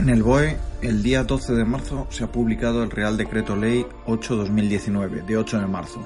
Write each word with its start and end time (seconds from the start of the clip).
En 0.00 0.08
el 0.08 0.22
BOE, 0.22 0.56
el 0.80 1.02
día 1.02 1.24
12 1.24 1.52
de 1.52 1.66
marzo 1.66 2.06
se 2.08 2.24
ha 2.24 2.32
publicado 2.32 2.82
el 2.82 2.90
Real 2.90 3.18
Decreto 3.18 3.54
Ley 3.54 3.84
8-2019, 4.06 5.26
de 5.26 5.36
8 5.36 5.60
de 5.60 5.66
marzo, 5.66 6.00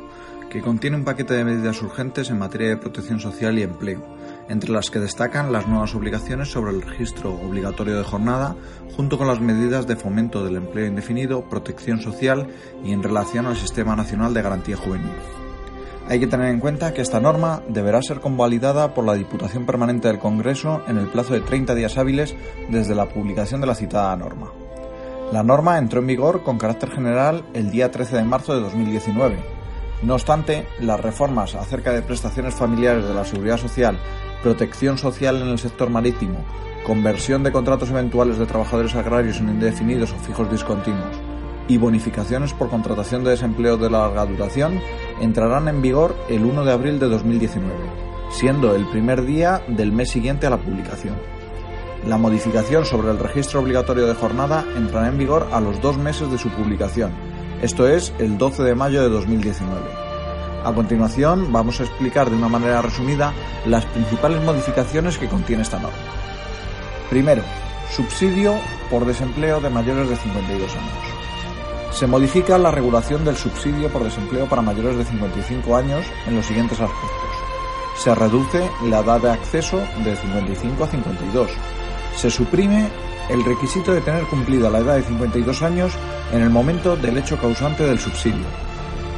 que 0.51 0.61
contiene 0.61 0.97
un 0.97 1.05
paquete 1.05 1.35
de 1.35 1.45
medidas 1.45 1.81
urgentes 1.81 2.29
en 2.29 2.41
materia 2.41 2.71
de 2.71 2.77
protección 2.77 3.21
social 3.21 3.57
y 3.57 3.63
empleo, 3.63 4.05
entre 4.49 4.73
las 4.73 4.91
que 4.91 4.99
destacan 4.99 5.53
las 5.53 5.69
nuevas 5.69 5.95
obligaciones 5.95 6.49
sobre 6.49 6.73
el 6.73 6.83
registro 6.83 7.35
obligatorio 7.35 7.97
de 7.97 8.03
jornada, 8.03 8.57
junto 8.97 9.17
con 9.17 9.29
las 9.29 9.41
medidas 9.41 9.87
de 9.87 9.95
fomento 9.95 10.45
del 10.45 10.57
empleo 10.57 10.87
indefinido, 10.87 11.49
protección 11.49 12.01
social 12.01 12.49
y 12.85 12.91
en 12.91 13.01
relación 13.05 13.47
al 13.47 13.57
Sistema 13.57 13.95
Nacional 13.95 14.35
de 14.35 14.43
Garantía 14.43 14.77
Juvenil. 14.77 15.44
Hay 16.07 16.21
que 16.21 16.27
tener 16.27 16.49
en 16.49 16.61
cuenta 16.61 16.93
que 16.93 17.01
esta 17.01 17.19
norma 17.19 17.63
deberá 17.67 18.03
ser 18.03 18.21
convalidada 18.21 18.93
por 18.93 19.07
la 19.07 19.15
Diputación 19.15 19.65
Permanente 19.65 20.09
del 20.09 20.19
Congreso 20.19 20.83
en 20.87 20.99
el 20.99 21.07
plazo 21.07 21.33
de 21.33 21.41
30 21.41 21.75
días 21.75 21.97
hábiles 21.97 22.35
desde 22.69 22.95
la 22.95 23.09
publicación 23.09 23.63
de 23.63 23.67
la 23.67 23.75
citada 23.75 24.15
norma. 24.15 24.53
La 25.33 25.43
norma 25.43 25.79
entró 25.79 26.01
en 26.01 26.07
vigor 26.07 26.43
con 26.43 26.59
carácter 26.59 26.91
general 26.91 27.45
el 27.55 27.71
día 27.71 27.91
13 27.91 28.17
de 28.17 28.25
marzo 28.25 28.55
de 28.55 28.61
2019. 28.61 29.37
No 30.03 30.15
obstante, 30.15 30.67
las 30.79 31.01
reformas 31.01 31.55
acerca 31.55 31.93
de 31.93 32.03
prestaciones 32.03 32.55
familiares 32.55 33.09
de 33.09 33.15
la 33.15 33.25
Seguridad 33.25 33.57
Social, 33.57 33.99
protección 34.43 34.99
social 34.99 35.41
en 35.41 35.49
el 35.49 35.59
sector 35.59 35.89
marítimo, 35.89 36.45
conversión 36.85 37.43
de 37.43 37.53
contratos 37.53 37.89
eventuales 37.89 38.39
de 38.39 38.45
trabajadores 38.45 38.95
agrarios 38.95 39.41
en 39.41 39.49
indefinidos 39.49 40.13
o 40.13 40.17
fijos 40.17 40.51
discontinuos, 40.51 41.17
y 41.69 41.79
bonificaciones 41.79 42.53
por 42.53 42.69
contratación 42.69 43.25
de 43.25 43.31
desempleo 43.31 43.77
de 43.77 43.91
larga 43.91 44.27
duración 44.27 44.81
entrarán 45.21 45.69
en 45.69 45.83
vigor 45.83 46.17
el 46.29 46.45
1 46.45 46.65
de 46.65 46.73
abril 46.73 46.99
de 46.99 47.09
2019, 47.09 47.75
siendo 48.31 48.75
el 48.75 48.87
primer 48.87 49.25
día 49.25 49.63
del 49.69 49.93
mes 49.93 50.11
siguiente 50.11 50.47
a 50.47 50.51
la 50.51 50.59
publicación. 50.59 51.17
La 52.07 52.19
modificación 52.19 52.85
sobre 52.85 53.11
el 53.11 53.19
registro 53.19 53.61
obligatorio 53.61 54.07
de 54.07 54.15
jornada 54.15 54.65
entrará 54.77 55.09
en 55.09 55.19
vigor 55.19 55.49
a 55.53 55.61
los 55.61 55.81
dos 55.81 55.97
meses 55.97 56.31
de 56.31 56.39
su 56.39 56.51
publicación, 56.51 57.13
esto 57.65 57.89
es 57.89 58.13
el 58.19 58.37
12 58.37 58.63
de 58.63 58.75
mayo 58.75 59.01
de 59.01 59.09
2019. 59.09 59.81
A 60.65 60.73
continuación 60.75 61.51
vamos 61.51 61.81
a 61.81 61.85
explicar 61.85 62.29
de 62.29 62.37
una 62.37 62.49
manera 62.49 62.83
resumida 62.83 63.33
las 63.65 63.87
principales 63.87 64.43
modificaciones 64.43 65.17
que 65.17 65.29
contiene 65.29 65.63
esta 65.63 65.79
norma. 65.79 65.97
Primero, 67.09 67.43
subsidio 67.91 68.55
por 68.91 69.07
desempleo 69.07 69.61
de 69.63 69.71
mayores 69.71 70.11
de 70.11 70.17
52 70.17 70.77
años. 70.77 71.14
Se 71.95 72.09
modifica 72.09 72.59
la 72.59 72.73
regulación 72.73 73.25
del 73.25 73.37
subsidio 73.37 73.89
por 73.89 74.03
desempleo 74.03 74.47
para 74.49 74.63
mayores 74.63 74.99
de 74.99 75.05
55 75.05 75.77
años 75.77 76.05
en 76.27 76.35
los 76.35 76.45
siguientes 76.45 76.81
aspectos. 76.81 77.31
Se 77.97 78.13
reduce 78.13 78.69
la 78.89 78.99
edad 78.99 79.21
de 79.21 79.31
acceso 79.31 79.79
de 80.05 80.17
55 80.17 80.83
a 80.83 80.89
52. 80.89 81.51
Se 82.17 82.31
suprime 82.31 82.89
el 83.29 83.45
requisito 83.45 83.95
de 83.95 84.01
tener 84.01 84.25
cumplida 84.25 84.71
la 84.71 84.79
edad 84.79 84.97
de 84.97 85.03
52 85.05 85.63
años 85.63 85.93
en 86.33 86.43
el 86.43 86.51
momento 86.51 86.97
del 86.97 87.17
hecho 87.17 87.39
causante 87.39 87.85
del 87.85 88.01
subsidio, 88.01 88.45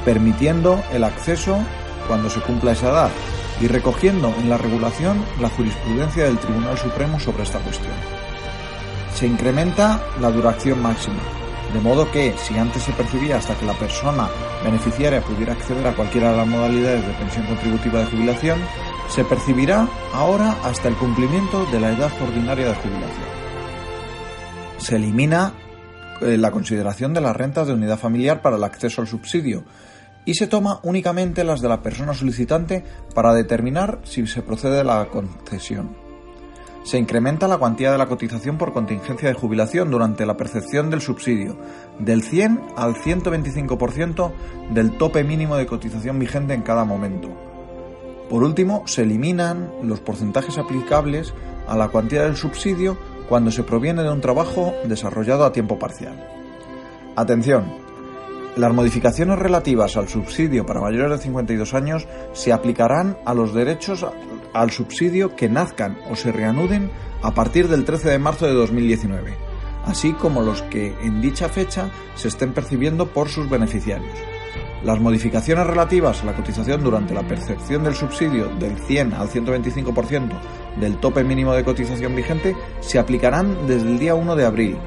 permitiendo 0.05 0.79
el 0.93 1.05
acceso 1.05 1.59
cuando 2.07 2.29
se 2.29 2.41
cumpla 2.41 2.73
esa 2.73 2.91
edad 2.91 3.11
y 3.59 3.69
recogiendo 3.69 4.35
en 4.39 4.51
la 4.51 4.59
regulación 4.59 5.25
la 5.41 5.49
jurisprudencia 5.49 6.25
del 6.25 6.39
Tribunal 6.39 6.77
Supremo 6.77 7.19
sobre 7.19 7.45
esta 7.45 7.59
cuestión. 7.61 7.95
Se 9.15 9.27
incrementa 9.27 10.03
la 10.21 10.31
duración 10.31 10.83
máxima, 10.83 11.23
de 11.77 11.83
modo 11.83 12.11
que, 12.11 12.35
si 12.39 12.57
antes 12.57 12.85
se 12.85 12.93
percibía 12.93 13.37
hasta 13.37 13.55
que 13.55 13.67
la 13.67 13.75
persona 13.75 14.31
beneficiaria 14.65 15.21
pudiera 15.21 15.53
acceder 15.53 15.87
a 15.87 15.95
cualquiera 15.95 16.31
de 16.31 16.39
las 16.39 16.47
modalidades 16.47 17.07
de 17.07 17.13
pensión 17.13 17.45
contributiva 17.45 17.99
de 17.99 18.07
jubilación, 18.07 18.59
se 19.11 19.25
percibirá 19.25 19.87
ahora 20.15 20.57
hasta 20.65 20.89
el 20.89 20.95
cumplimiento 20.95 21.67
de 21.67 21.79
la 21.79 21.93
edad 21.93 22.11
ordinaria 22.23 22.69
de 22.69 22.75
jubilación. 22.77 23.27
Se 24.79 24.97
elimina 24.97 25.53
eh, 26.23 26.39
la 26.39 26.51
consideración 26.51 27.13
de 27.13 27.21
las 27.21 27.37
rentas 27.37 27.67
de 27.67 27.75
unidad 27.75 27.99
familiar 27.99 28.41
para 28.41 28.57
el 28.57 28.65
acceso 28.65 29.03
al 29.03 29.07
subsidio 29.07 29.65
y 30.25 30.33
se 30.33 30.47
toma 30.47 30.81
únicamente 30.83 31.45
las 31.45 31.61
de 31.61 31.69
la 31.69 31.83
persona 31.83 32.15
solicitante 32.15 32.85
para 33.15 33.35
determinar 33.35 34.01
si 34.05 34.27
se 34.27 34.41
procede 34.41 34.81
a 34.81 34.85
la 34.85 35.09
concesión 35.09 36.06
se 36.87 36.99
incrementa 36.99 37.49
la 37.49 37.59
cuantía 37.59 37.91
de 37.91 37.99
la 37.99 38.07
cotización 38.07 38.59
por 38.59 38.73
contingencia 38.73 39.27
de 39.29 39.35
jubilación 39.35 39.91
durante 39.91 40.25
la 40.25 40.37
percepción 40.37 40.89
del 40.89 41.01
subsidio, 41.01 41.57
del 41.99 42.23
100 42.23 42.61
al 42.77 42.95
125% 42.95 44.33
del 44.71 44.97
tope 44.97 45.25
mínimo 45.25 45.57
de 45.57 45.67
cotización 45.67 46.21
vigente 46.21 46.55
en 46.55 46.63
cada 46.63 46.85
momento. 46.85 47.29
Por 48.31 48.45
último, 48.45 48.85
se 48.87 49.03
eliminan 49.03 49.69
los 49.83 49.99
porcentajes 49.99 50.59
aplicables 50.59 51.35
a 51.67 51.77
la 51.77 51.89
cuantía 51.89 52.23
del 52.23 52.37
subsidio 52.37 52.97
cuando 53.29 53.51
se 53.51 53.65
proviene 53.65 54.05
de 54.05 54.13
un 54.13 54.21
trabajo 54.21 54.73
desarrollado 54.85 55.45
a 55.45 55.53
tiempo 55.53 55.81
parcial. 55.81 56.25
Atención, 57.17 57.65
las 58.55 58.73
modificaciones 58.73 59.41
relativas 59.41 59.97
al 59.97 60.09
subsidio 60.09 60.65
para 60.65 60.81
mayores 60.81 61.11
de 61.11 61.25
52 61.25 61.75
años 61.75 62.07
se 62.33 62.53
aplicarán 62.53 63.19
a 63.25 63.35
los 63.35 63.53
derechos 63.53 64.07
al 64.61 64.71
subsidio 64.71 65.37
que 65.37 65.49
nazcan 65.49 65.99
o 66.11 66.17
se 66.17 66.33
reanuden 66.33 66.91
a 67.23 67.33
partir 67.33 67.69
del 67.69 67.85
13 67.85 68.11
de 68.11 68.19
marzo 68.19 68.47
de 68.47 68.55
2019, 68.55 69.35
así 69.85 70.13
como 70.13 70.43
los 70.43 70.63
que 70.63 70.95
en 71.03 71.21
dicha 71.21 71.49
fecha 71.49 71.91
se 72.15 72.29
estén 72.29 72.53
percibiendo 72.53 73.07
por 73.07 73.29
sus 73.29 73.49
beneficiarios. 73.49 74.17
Las 74.83 75.01
modificaciones 75.01 75.67
relativas 75.67 76.23
a 76.23 76.27
la 76.27 76.35
cotización 76.35 76.85
durante 76.85 77.15
la 77.15 77.27
percepción 77.27 77.83
del 77.83 77.95
subsidio 77.95 78.49
del 78.59 78.79
100 78.79 79.15
al 79.15 79.29
125% 79.29 80.33
del 80.79 80.99
tope 80.99 81.25
mínimo 81.25 81.55
de 81.55 81.65
cotización 81.65 82.15
vigente 82.15 82.55
se 82.81 82.99
aplicarán 82.99 83.67
desde 83.67 83.89
el 83.89 83.99
día 83.99 84.15
1 84.15 84.37
de 84.37 84.45
abril, 84.45 84.79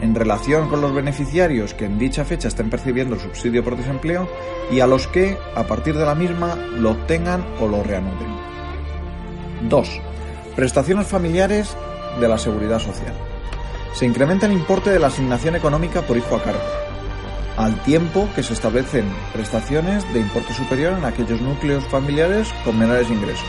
en 0.00 0.14
relación 0.14 0.68
con 0.68 0.80
los 0.80 0.94
beneficiarios 0.94 1.74
que 1.74 1.84
en 1.84 1.98
dicha 1.98 2.24
fecha 2.24 2.48
estén 2.48 2.70
percibiendo 2.70 3.14
el 3.14 3.20
subsidio 3.20 3.62
por 3.62 3.76
desempleo 3.76 4.28
y 4.70 4.80
a 4.80 4.86
los 4.86 5.06
que, 5.06 5.36
a 5.54 5.64
partir 5.66 5.96
de 5.96 6.04
la 6.04 6.14
misma, 6.14 6.56
lo 6.56 6.90
obtengan 6.90 7.44
o 7.60 7.68
lo 7.68 7.82
reanuden. 7.82 8.53
2. 9.68 10.00
Prestaciones 10.56 11.06
familiares 11.06 11.76
de 12.20 12.28
la 12.28 12.38
Seguridad 12.38 12.78
Social. 12.78 13.14
Se 13.94 14.06
incrementa 14.06 14.46
el 14.46 14.52
importe 14.52 14.90
de 14.90 14.98
la 14.98 15.08
asignación 15.08 15.56
económica 15.56 16.02
por 16.02 16.16
hijo 16.16 16.36
a 16.36 16.42
cargo, 16.42 16.60
al 17.56 17.80
tiempo 17.82 18.28
que 18.34 18.42
se 18.42 18.52
establecen 18.52 19.04
prestaciones 19.32 20.04
de 20.12 20.20
importe 20.20 20.52
superior 20.52 20.94
en 20.98 21.04
aquellos 21.04 21.40
núcleos 21.40 21.84
familiares 21.84 22.52
con 22.64 22.78
menores 22.78 23.08
ingresos. 23.10 23.48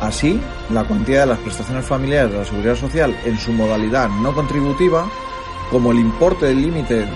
Así, 0.00 0.40
la 0.70 0.84
cuantía 0.84 1.20
de 1.20 1.26
las 1.26 1.38
prestaciones 1.38 1.84
familiares 1.84 2.32
de 2.32 2.38
la 2.38 2.44
Seguridad 2.44 2.76
Social 2.76 3.16
en 3.24 3.38
su 3.38 3.52
modalidad 3.52 4.08
no 4.08 4.34
contributiva, 4.34 5.06
como 5.70 5.92
el 5.92 5.98
importe 5.98 6.46
del 6.46 6.62
límite 6.62 7.06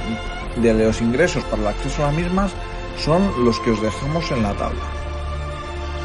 de 0.56 0.74
los 0.74 1.00
ingresos 1.00 1.44
para 1.44 1.62
el 1.62 1.68
acceso 1.68 2.02
a 2.02 2.06
las 2.06 2.14
mismas, 2.14 2.52
son 3.04 3.44
los 3.44 3.58
que 3.60 3.72
os 3.72 3.82
dejamos 3.82 4.30
en 4.30 4.42
la 4.42 4.54
tabla. 4.54 4.97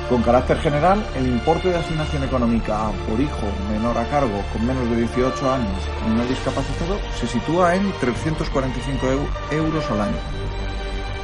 Con 0.09 0.21
carácter 0.21 0.59
general, 0.59 1.03
el 1.15 1.27
importe 1.27 1.69
de 1.69 1.77
asignación 1.77 2.23
económica 2.23 2.91
por 3.09 3.19
hijo 3.19 3.47
menor 3.71 3.97
a 3.97 4.05
cargo 4.09 4.43
con 4.51 4.65
menos 4.65 4.89
de 4.89 4.97
18 4.97 5.51
años 5.51 5.81
y 6.05 6.13
no 6.13 6.25
discapacitado 6.25 6.99
se 7.19 7.25
sitúa 7.25 7.75
en 7.75 7.91
345 7.99 9.07
euros 9.51 9.91
al 9.91 10.01
año. 10.01 10.17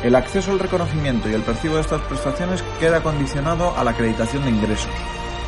El 0.01 0.15
acceso 0.15 0.51
al 0.51 0.59
reconocimiento 0.59 1.29
y 1.29 1.33
el 1.33 1.41
percibo 1.41 1.75
de 1.75 1.81
estas 1.81 2.01
prestaciones 2.03 2.63
queda 2.79 3.03
condicionado 3.03 3.77
a 3.77 3.83
la 3.83 3.91
acreditación 3.91 4.45
de 4.45 4.51
ingresos, 4.51 4.91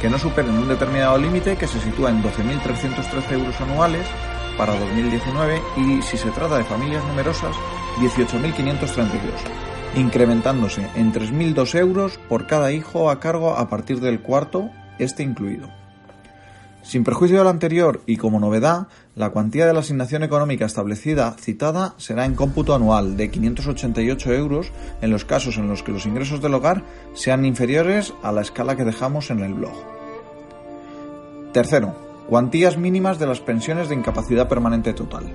que 0.02 0.10
no 0.10 0.20
superen 0.20 0.58
un 0.58 0.68
determinado 0.68 1.18
límite 1.18 1.56
que 1.56 1.68
se 1.68 1.80
sitúa 1.80 2.10
en 2.10 2.22
12.313 2.22 3.32
euros 3.32 3.62
anuales 3.62 4.06
para 4.58 4.78
2019 4.78 5.62
y, 5.78 6.02
si 6.02 6.18
se 6.18 6.30
trata 6.32 6.58
de 6.58 6.66
familias 6.66 7.04
numerosas, 7.06 7.56
18.532 8.00 9.81
incrementándose 9.96 10.88
en 10.96 11.14
3.002 11.14 11.76
euros 11.76 12.20
por 12.30 12.48
cada 12.48 12.72
hijo 12.72 13.10
a 13.10 13.20
cargo 13.20 13.58
a 13.58 13.70
partir 13.70 14.00
del 14.00 14.22
cuarto, 14.22 14.70
este 15.00 15.24
incluido. 15.24 15.70
Sin 16.84 17.04
perjuicio 17.04 17.38
de 17.38 17.44
lo 17.44 17.50
anterior 17.50 18.02
y 18.08 18.18
como 18.18 18.40
novedad, 18.40 18.88
la 19.16 19.30
cuantía 19.30 19.68
de 19.68 19.74
la 19.74 19.82
asignación 19.82 20.24
económica 20.24 20.66
establecida 20.66 21.36
citada 21.40 21.94
será 21.98 22.26
en 22.26 22.34
cómputo 22.34 22.74
anual 22.74 23.18
de 23.18 23.30
588 23.30 24.34
euros 24.34 24.72
en 25.02 25.12
los 25.12 25.24
casos 25.24 25.58
en 25.58 25.68
los 25.68 25.84
que 25.84 25.92
los 25.92 26.06
ingresos 26.06 26.42
del 26.42 26.56
hogar 26.56 26.84
sean 27.14 27.46
inferiores 27.46 28.14
a 28.24 28.32
la 28.32 28.42
escala 28.42 28.76
que 28.76 28.86
dejamos 28.86 29.30
en 29.30 29.42
el 29.42 29.54
blog. 29.54 29.74
Tercero, 31.54 31.96
cuantías 32.28 32.78
mínimas 32.78 33.20
de 33.20 33.28
las 33.28 33.42
pensiones 33.42 33.90
de 33.90 33.96
incapacidad 33.96 34.50
permanente 34.50 34.94
total. 34.94 35.26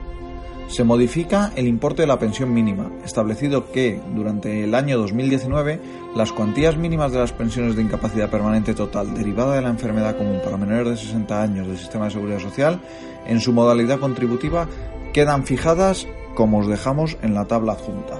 Se 0.69 0.83
modifica 0.83 1.53
el 1.55 1.69
importe 1.69 2.03
de 2.03 2.09
la 2.09 2.19
pensión 2.19 2.53
mínima, 2.53 2.91
establecido 3.05 3.71
que, 3.71 4.01
durante 4.15 4.65
el 4.65 4.75
año 4.75 4.99
2019, 4.99 5.81
las 6.17 6.33
cuantías 6.33 6.77
mínimas 6.77 7.13
de 7.13 7.19
las 7.19 7.33
pensiones 7.33 7.77
de 7.77 7.83
incapacidad 7.83 8.31
permanente 8.31 8.75
total 8.75 9.15
derivada 9.15 9.55
de 9.55 9.63
la 9.63 9.71
enfermedad 9.71 10.17
común 10.17 10.41
para 10.43 10.57
menores 10.57 10.87
de 10.89 10.97
60 10.97 11.41
años 11.41 11.69
del 11.69 11.79
sistema 11.79 12.07
de 12.07 12.11
seguridad 12.11 12.41
social, 12.41 12.81
en 13.27 13.41
su 13.41 13.53
modalidad 13.53 14.01
contributiva, 14.01 14.69
quedan 15.13 15.47
fijadas 15.47 16.09
como 16.35 16.59
os 16.59 16.67
dejamos 16.67 17.17
en 17.23 17.35
la 17.35 17.47
tabla 17.47 17.73
adjunta. 17.73 18.19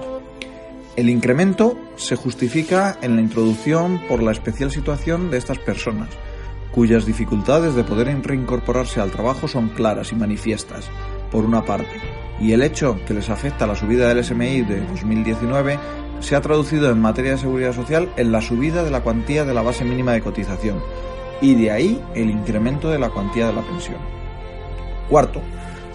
El 0.95 1.09
incremento 1.09 1.77
se 1.95 2.15
justifica 2.15 2.97
en 3.01 3.17
la 3.17 3.21
introducción 3.21 4.01
por 4.07 4.23
la 4.23 4.31
especial 4.31 4.71
situación 4.71 5.29
de 5.29 5.37
estas 5.37 5.59
personas, 5.59 6.09
cuyas 6.71 7.05
dificultades 7.05 7.75
de 7.75 7.83
poder 7.83 8.07
reincorporarse 8.23 9.01
al 9.01 9.11
trabajo 9.11 9.47
son 9.47 9.67
claras 9.69 10.11
y 10.13 10.15
manifiestas, 10.15 10.89
por 11.29 11.43
una 11.43 11.65
parte, 11.65 11.99
y 12.39 12.51
el 12.53 12.61
hecho 12.61 12.99
que 13.05 13.13
les 13.13 13.29
afecta 13.29 13.67
la 13.67 13.75
subida 13.75 14.07
del 14.07 14.23
SMI 14.23 14.61
de 14.61 14.81
2019 14.85 15.79
se 16.19 16.35
ha 16.35 16.41
traducido 16.41 16.89
en 16.89 16.99
materia 16.99 17.31
de 17.31 17.37
seguridad 17.37 17.73
social 17.73 18.09
en 18.17 18.31
la 18.31 18.41
subida 18.41 18.83
de 18.83 18.91
la 18.91 19.01
cuantía 19.01 19.45
de 19.45 19.53
la 19.53 19.61
base 19.61 19.83
mínima 19.83 20.13
de 20.13 20.21
cotización 20.21 20.81
y 21.41 21.55
de 21.55 21.71
ahí 21.71 22.01
el 22.15 22.29
incremento 22.29 22.89
de 22.89 22.99
la 22.99 23.09
cuantía 23.09 23.47
de 23.47 23.53
la 23.53 23.61
pensión. 23.61 23.97
Cuarto, 25.09 25.41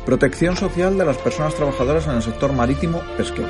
protección 0.07 0.57
social 0.57 0.97
de 0.97 1.05
las 1.05 1.19
personas 1.19 1.55
trabajadoras 1.55 2.07
en 2.07 2.15
el 2.15 2.23
sector 2.23 2.53
marítimo 2.53 3.01
pesquero. 3.17 3.49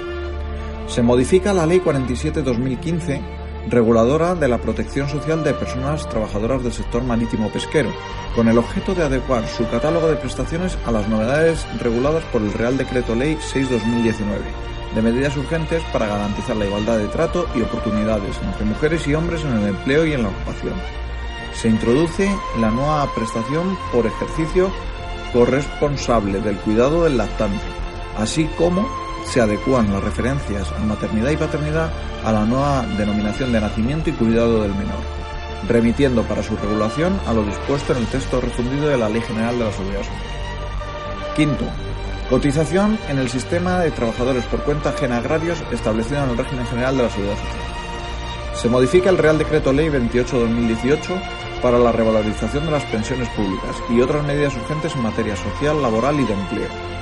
Se 0.86 1.02
modifica 1.02 1.52
la 1.52 1.66
Ley 1.66 1.80
47-2015 1.80 3.41
reguladora 3.68 4.34
de 4.34 4.48
la 4.48 4.58
protección 4.58 5.08
social 5.08 5.44
de 5.44 5.54
personas 5.54 6.08
trabajadoras 6.08 6.62
del 6.62 6.72
sector 6.72 7.02
marítimo 7.02 7.50
pesquero, 7.50 7.90
con 8.34 8.48
el 8.48 8.58
objeto 8.58 8.94
de 8.94 9.04
adecuar 9.04 9.46
su 9.46 9.68
catálogo 9.68 10.08
de 10.08 10.16
prestaciones 10.16 10.76
a 10.84 10.90
las 10.90 11.08
novedades 11.08 11.66
reguladas 11.80 12.24
por 12.24 12.42
el 12.42 12.52
Real 12.52 12.76
Decreto 12.76 13.14
Ley 13.14 13.36
6-2019, 13.36 14.40
de 14.94 15.02
medidas 15.02 15.36
urgentes 15.36 15.82
para 15.92 16.06
garantizar 16.06 16.56
la 16.56 16.66
igualdad 16.66 16.98
de 16.98 17.08
trato 17.08 17.46
y 17.54 17.62
oportunidades 17.62 18.36
entre 18.42 18.64
mujeres 18.64 19.06
y 19.06 19.14
hombres 19.14 19.42
en 19.44 19.56
el 19.58 19.68
empleo 19.68 20.06
y 20.06 20.12
en 20.12 20.22
la 20.22 20.28
ocupación. 20.28 20.74
Se 21.54 21.68
introduce 21.68 22.28
la 22.60 22.70
nueva 22.70 23.12
prestación 23.14 23.76
por 23.92 24.06
ejercicio 24.06 24.70
corresponsable 25.32 26.40
del 26.40 26.56
cuidado 26.58 27.04
del 27.04 27.16
lactante, 27.16 27.64
así 28.18 28.44
como 28.58 28.86
se 29.24 29.40
adecúan 29.40 29.92
las 29.92 30.02
referencias 30.02 30.70
a 30.72 30.78
maternidad 30.80 31.30
y 31.30 31.36
paternidad 31.36 31.90
a 32.24 32.32
la 32.32 32.44
nueva 32.44 32.84
denominación 32.98 33.52
de 33.52 33.60
nacimiento 33.60 34.10
y 34.10 34.12
cuidado 34.12 34.62
del 34.62 34.74
menor, 34.74 35.00
remitiendo 35.68 36.22
para 36.22 36.42
su 36.42 36.56
regulación 36.56 37.18
a 37.26 37.32
lo 37.32 37.44
dispuesto 37.44 37.92
en 37.92 37.98
el 37.98 38.06
texto 38.06 38.40
refundido 38.40 38.88
de 38.88 38.98
la 38.98 39.08
Ley 39.08 39.22
General 39.22 39.58
de 39.58 39.64
la 39.64 39.72
Seguridad 39.72 40.02
Social. 40.02 40.22
Quinto, 41.36 41.64
cotización 42.28 42.98
en 43.08 43.18
el 43.18 43.28
sistema 43.28 43.80
de 43.80 43.90
trabajadores 43.90 44.44
por 44.44 44.62
cuenta 44.62 44.90
ajena 44.90 45.18
agrarios 45.18 45.62
establecido 45.70 46.24
en 46.24 46.30
el 46.30 46.38
régimen 46.38 46.66
general 46.66 46.96
de 46.96 47.02
la 47.04 47.10
Seguridad 47.10 47.36
Social. 47.36 47.62
Se 48.54 48.68
modifica 48.68 49.10
el 49.10 49.18
Real 49.18 49.38
Decreto 49.38 49.72
Ley 49.72 49.88
28-2018 49.88 51.60
para 51.62 51.78
la 51.78 51.92
revalorización 51.92 52.66
de 52.66 52.72
las 52.72 52.84
pensiones 52.84 53.28
públicas 53.30 53.76
y 53.88 54.00
otras 54.00 54.24
medidas 54.24 54.54
urgentes 54.56 54.94
en 54.94 55.02
materia 55.02 55.36
social, 55.36 55.80
laboral 55.80 56.20
y 56.20 56.24
de 56.24 56.34
empleo 56.34 56.92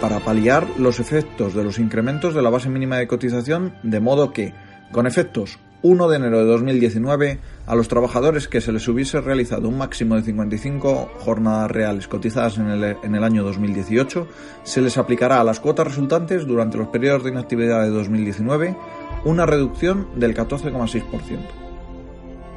para 0.00 0.20
paliar 0.20 0.66
los 0.78 1.00
efectos 1.00 1.54
de 1.54 1.64
los 1.64 1.78
incrementos 1.78 2.34
de 2.34 2.42
la 2.42 2.50
base 2.50 2.68
mínima 2.68 2.96
de 2.96 3.08
cotización, 3.08 3.74
de 3.82 4.00
modo 4.00 4.32
que, 4.32 4.54
con 4.92 5.06
efectos 5.06 5.58
1 5.82 6.08
de 6.08 6.16
enero 6.16 6.38
de 6.38 6.44
2019, 6.44 7.38
a 7.66 7.74
los 7.74 7.88
trabajadores 7.88 8.48
que 8.48 8.60
se 8.60 8.72
les 8.72 8.86
hubiese 8.88 9.20
realizado 9.20 9.68
un 9.68 9.78
máximo 9.78 10.16
de 10.16 10.22
55 10.22 11.10
jornadas 11.18 11.70
reales 11.70 12.08
cotizadas 12.08 12.58
en 12.58 12.68
el, 12.68 12.96
en 13.02 13.14
el 13.14 13.24
año 13.24 13.44
2018, 13.44 14.26
se 14.64 14.80
les 14.80 14.98
aplicará 14.98 15.40
a 15.40 15.44
las 15.44 15.60
cuotas 15.60 15.88
resultantes 15.88 16.46
durante 16.46 16.78
los 16.78 16.88
periodos 16.88 17.24
de 17.24 17.30
inactividad 17.30 17.82
de 17.82 17.90
2019 17.90 18.76
una 19.24 19.46
reducción 19.46 20.08
del 20.16 20.34
14,6%. 20.34 21.38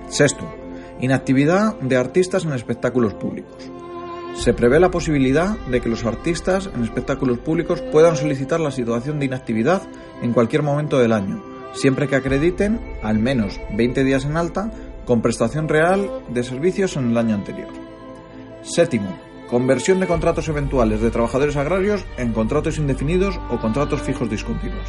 Sexto, 0.09 0.45
inactividad 0.99 1.79
de 1.79 1.97
artistas 1.97 2.45
en 2.45 2.53
espectáculos 2.53 3.13
públicos. 3.13 3.71
Se 4.33 4.53
prevé 4.53 4.79
la 4.79 4.91
posibilidad 4.91 5.57
de 5.67 5.81
que 5.81 5.89
los 5.89 6.05
artistas 6.05 6.69
en 6.73 6.83
espectáculos 6.83 7.39
públicos 7.39 7.81
puedan 7.91 8.15
solicitar 8.15 8.59
la 8.59 8.71
situación 8.71 9.19
de 9.19 9.25
inactividad 9.25 9.81
en 10.21 10.33
cualquier 10.33 10.63
momento 10.63 10.97
del 10.97 11.11
año, 11.11 11.43
siempre 11.73 12.07
que 12.07 12.15
acrediten 12.15 12.79
al 13.03 13.19
menos 13.19 13.59
20 13.75 14.03
días 14.03 14.25
en 14.25 14.37
alta 14.37 14.71
con 15.05 15.21
prestación 15.21 15.67
real 15.67 16.09
de 16.29 16.43
servicios 16.43 16.95
en 16.95 17.11
el 17.11 17.17
año 17.17 17.35
anterior. 17.35 17.69
Séptimo, 18.61 19.15
conversión 19.49 19.99
de 19.99 20.07
contratos 20.07 20.47
eventuales 20.47 21.01
de 21.01 21.11
trabajadores 21.11 21.57
agrarios 21.57 22.05
en 22.17 22.31
contratos 22.31 22.77
indefinidos 22.77 23.39
o 23.49 23.59
contratos 23.59 24.01
fijos 24.01 24.29
discontinuos. 24.29 24.87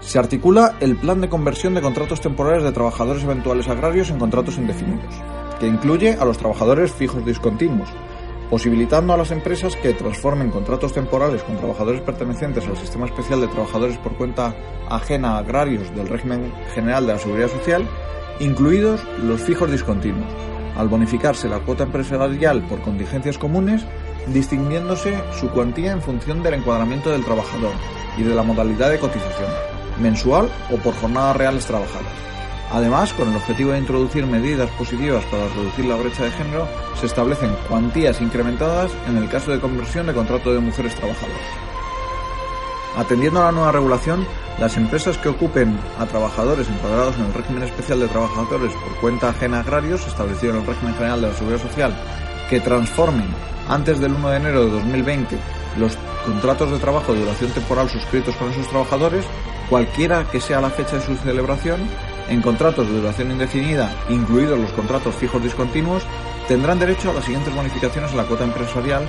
Se 0.00 0.18
articula 0.18 0.76
el 0.80 0.96
plan 0.96 1.20
de 1.20 1.28
conversión 1.28 1.74
de 1.74 1.80
contratos 1.80 2.20
temporales 2.20 2.64
de 2.64 2.72
trabajadores 2.72 3.22
eventuales 3.22 3.68
agrarios 3.68 4.10
en 4.10 4.18
contratos 4.18 4.58
indefinidos, 4.58 5.14
que 5.60 5.66
incluye 5.66 6.12
a 6.12 6.24
los 6.24 6.36
trabajadores 6.36 6.92
fijos 6.92 7.24
discontinuos, 7.24 7.88
posibilitando 8.50 9.12
a 9.12 9.16
las 9.16 9.30
empresas 9.30 9.76
que 9.76 9.94
transformen 9.94 10.50
contratos 10.50 10.92
temporales 10.92 11.42
con 11.42 11.56
trabajadores 11.56 12.02
pertenecientes 12.02 12.66
al 12.66 12.76
Sistema 12.76 13.06
Especial 13.06 13.40
de 13.40 13.48
Trabajadores 13.48 13.98
por 13.98 14.16
cuenta 14.16 14.54
ajena 14.88 15.38
agrarios 15.38 15.94
del 15.94 16.08
régimen 16.08 16.52
general 16.74 17.06
de 17.06 17.14
la 17.14 17.18
Seguridad 17.18 17.48
Social, 17.48 17.86
incluidos 18.40 19.00
los 19.22 19.40
fijos 19.40 19.70
discontinuos, 19.70 20.32
al 20.76 20.88
bonificarse 20.88 21.48
la 21.48 21.60
cuota 21.60 21.84
empresarial 21.84 22.62
por 22.66 22.80
contingencias 22.82 23.38
comunes, 23.38 23.84
distinguiéndose 24.28 25.14
su 25.38 25.50
cuantía 25.50 25.92
en 25.92 26.02
función 26.02 26.42
del 26.42 26.54
encuadramiento 26.54 27.10
del 27.10 27.24
trabajador 27.24 27.72
y 28.16 28.22
de 28.22 28.34
la 28.34 28.42
modalidad 28.42 28.90
de 28.90 28.98
cotización, 28.98 29.50
mensual 30.00 30.48
o 30.70 30.76
por 30.76 30.94
jornadas 30.94 31.36
reales 31.36 31.66
trabajadas. 31.66 32.33
Además, 32.74 33.12
con 33.12 33.28
el 33.28 33.36
objetivo 33.36 33.70
de 33.70 33.78
introducir 33.78 34.26
medidas 34.26 34.68
positivas 34.70 35.24
para 35.26 35.46
reducir 35.46 35.84
la 35.84 35.94
brecha 35.94 36.24
de 36.24 36.32
género, 36.32 36.66
se 36.98 37.06
establecen 37.06 37.54
cuantías 37.68 38.20
incrementadas 38.20 38.90
en 39.06 39.16
el 39.16 39.28
caso 39.28 39.52
de 39.52 39.60
conversión 39.60 40.08
de 40.08 40.12
contrato 40.12 40.52
de 40.52 40.58
mujeres 40.58 40.92
trabajadoras. 40.96 41.38
Atendiendo 42.96 43.40
a 43.40 43.44
la 43.44 43.52
nueva 43.52 43.70
regulación, 43.70 44.26
las 44.58 44.76
empresas 44.76 45.16
que 45.18 45.28
ocupen 45.28 45.78
a 46.00 46.06
trabajadores 46.06 46.68
encuadrados 46.68 47.14
en 47.14 47.26
el 47.26 47.34
régimen 47.34 47.62
especial 47.62 48.00
de 48.00 48.08
trabajadores 48.08 48.72
por 48.72 48.96
cuenta 48.96 49.28
ajena 49.28 49.60
agrarios, 49.60 50.04
establecido 50.08 50.54
en 50.54 50.60
el 50.62 50.66
régimen 50.66 50.94
general 50.94 51.20
de 51.20 51.28
la 51.28 51.34
Seguridad 51.34 51.62
Social, 51.62 51.94
que 52.50 52.58
transformen 52.58 53.28
antes 53.68 54.00
del 54.00 54.14
1 54.14 54.30
de 54.30 54.36
enero 54.36 54.64
de 54.64 54.70
2020 54.72 55.38
los 55.78 55.96
contratos 56.26 56.72
de 56.72 56.78
trabajo 56.80 57.12
de 57.14 57.20
duración 57.20 57.52
temporal 57.52 57.88
suscritos 57.88 58.34
con 58.34 58.50
esos 58.50 58.66
trabajadores, 58.66 59.24
cualquiera 59.70 60.24
que 60.24 60.40
sea 60.40 60.60
la 60.60 60.70
fecha 60.70 60.96
de 60.96 61.02
su 61.02 61.14
celebración, 61.16 61.80
en 62.28 62.42
contratos 62.42 62.88
de 62.88 63.00
duración 63.00 63.30
indefinida, 63.30 63.94
incluidos 64.08 64.58
los 64.58 64.72
contratos 64.72 65.14
fijos 65.14 65.42
discontinuos, 65.42 66.04
tendrán 66.48 66.78
derecho 66.78 67.10
a 67.10 67.14
las 67.14 67.24
siguientes 67.24 67.54
bonificaciones 67.54 68.10
en 68.10 68.16
la 68.16 68.24
cuota 68.24 68.44
empresarial 68.44 69.04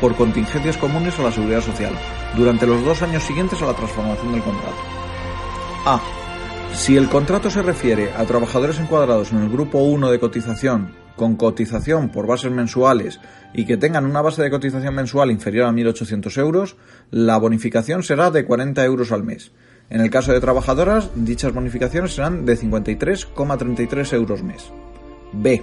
por 0.00 0.14
contingencias 0.14 0.76
comunes 0.76 1.18
a 1.18 1.22
la 1.22 1.32
seguridad 1.32 1.62
social, 1.62 1.92
durante 2.36 2.66
los 2.66 2.84
dos 2.84 3.02
años 3.02 3.22
siguientes 3.22 3.60
a 3.62 3.66
la 3.66 3.74
transformación 3.74 4.32
del 4.32 4.42
contrato. 4.42 4.76
A. 5.86 6.00
Si 6.74 6.96
el 6.96 7.08
contrato 7.08 7.50
se 7.50 7.62
refiere 7.62 8.12
a 8.12 8.24
trabajadores 8.24 8.78
encuadrados 8.78 9.32
en 9.32 9.38
el 9.38 9.48
grupo 9.48 9.78
1 9.78 10.10
de 10.10 10.18
cotización 10.18 11.06
con 11.16 11.36
cotización 11.36 12.10
por 12.10 12.26
bases 12.26 12.52
mensuales 12.52 13.20
y 13.52 13.64
que 13.64 13.78
tengan 13.78 14.04
una 14.04 14.20
base 14.20 14.42
de 14.42 14.50
cotización 14.50 14.94
mensual 14.94 15.30
inferior 15.30 15.66
a 15.66 15.72
1.800 15.72 16.38
euros, 16.38 16.76
la 17.10 17.38
bonificación 17.38 18.02
será 18.02 18.30
de 18.30 18.44
40 18.44 18.84
euros 18.84 19.10
al 19.12 19.24
mes. 19.24 19.52
En 19.88 20.00
el 20.00 20.10
caso 20.10 20.32
de 20.32 20.40
trabajadoras, 20.40 21.10
dichas 21.14 21.54
bonificaciones 21.54 22.14
serán 22.14 22.44
de 22.44 22.56
53,33 22.56 24.12
euros 24.14 24.42
mes. 24.42 24.72
B. 25.32 25.62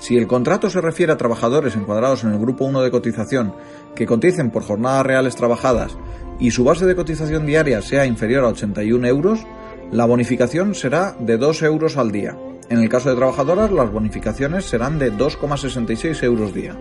Si 0.00 0.16
el 0.16 0.26
contrato 0.26 0.68
se 0.70 0.80
refiere 0.80 1.12
a 1.12 1.16
trabajadores 1.16 1.76
encuadrados 1.76 2.24
en 2.24 2.32
el 2.32 2.38
grupo 2.38 2.64
1 2.64 2.82
de 2.82 2.90
cotización 2.90 3.54
que 3.94 4.06
coticen 4.06 4.50
por 4.50 4.64
jornadas 4.64 5.06
reales 5.06 5.36
trabajadas 5.36 5.96
y 6.40 6.50
su 6.50 6.64
base 6.64 6.84
de 6.84 6.96
cotización 6.96 7.46
diaria 7.46 7.80
sea 7.80 8.06
inferior 8.06 8.44
a 8.44 8.48
81 8.48 9.06
euros, 9.06 9.46
la 9.92 10.04
bonificación 10.04 10.74
será 10.74 11.16
de 11.20 11.38
2 11.38 11.62
euros 11.62 11.96
al 11.96 12.10
día. 12.10 12.36
En 12.68 12.80
el 12.80 12.88
caso 12.88 13.10
de 13.10 13.16
trabajadoras, 13.16 13.70
las 13.70 13.92
bonificaciones 13.92 14.64
serán 14.64 14.98
de 14.98 15.12
2,66 15.12 16.22
euros 16.24 16.54
día. 16.54 16.76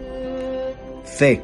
C. 1.03 1.41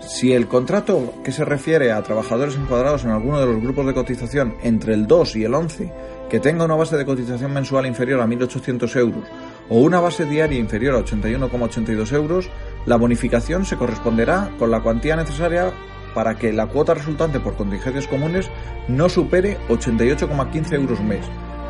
Si 0.00 0.32
el 0.32 0.46
contrato 0.46 1.12
que 1.24 1.32
se 1.32 1.44
refiere 1.44 1.92
a 1.92 2.02
trabajadores 2.02 2.56
encuadrados 2.56 3.04
en 3.04 3.10
alguno 3.10 3.40
de 3.40 3.46
los 3.46 3.60
grupos 3.60 3.84
de 3.84 3.94
cotización 3.94 4.54
entre 4.62 4.94
el 4.94 5.06
2 5.06 5.36
y 5.36 5.44
el 5.44 5.54
11 5.54 5.92
que 6.30 6.40
tenga 6.40 6.64
una 6.64 6.76
base 6.76 6.96
de 6.96 7.04
cotización 7.04 7.52
mensual 7.52 7.86
inferior 7.86 8.20
a 8.20 8.26
1.800 8.26 8.96
euros 8.96 9.24
o 9.68 9.80
una 9.80 10.00
base 10.00 10.24
diaria 10.24 10.58
inferior 10.58 10.94
a 10.94 11.04
81,82 11.04 12.12
euros, 12.12 12.48
la 12.86 12.96
bonificación 12.96 13.64
se 13.64 13.76
corresponderá 13.76 14.50
con 14.58 14.70
la 14.70 14.80
cuantía 14.80 15.16
necesaria 15.16 15.72
para 16.14 16.36
que 16.36 16.52
la 16.52 16.66
cuota 16.66 16.94
resultante 16.94 17.40
por 17.40 17.56
contingencias 17.56 18.06
comunes 18.06 18.50
no 18.86 19.08
supere 19.08 19.58
88,15 19.68 20.72
euros 20.74 21.00
mes 21.02 21.24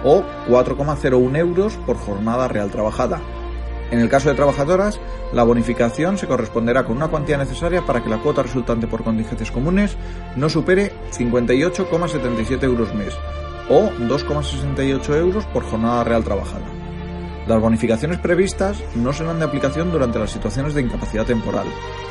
o 0.05 0.23
4,01 0.49 1.37
euros 1.39 1.77
por 1.87 1.97
jornada 1.97 2.47
real 2.47 2.71
trabajada. 2.71 3.21
En 3.91 4.01
el 4.01 4.09
caso 4.09 4.29
de 4.29 4.35
trabajadoras, 4.35 5.01
la 5.33 5.45
bonificación 5.45 6.19
se 6.19 6.27
corresponderá 6.27 6.85
con 6.85 6.97
una 6.97 7.09
cuantía 7.09 7.39
necesaria 7.39 7.85
para 7.87 8.03
que 8.03 8.11
la 8.11 8.19
cuota 8.19 8.43
resultante 8.43 8.87
por 8.87 9.03
contingencias 9.03 9.51
comunes 9.51 9.97
no 10.37 10.49
supere 10.49 10.93
58,77 11.13 12.65
euros 12.65 12.95
mes 12.95 13.15
o 13.71 13.91
2,68 13.91 15.17
euros 15.17 15.47
por 15.47 15.65
jornada 15.65 16.05
real 16.05 16.25
trabajada. 16.25 16.67
Las 17.47 17.63
bonificaciones 17.63 18.19
previstas 18.19 18.83
no 18.95 19.15
serán 19.15 19.39
de 19.39 19.47
aplicación 19.47 19.91
durante 19.91 20.19
las 20.19 20.31
situaciones 20.31 20.75
de 20.75 20.83
incapacidad 20.83 21.25
temporal, 21.25 21.67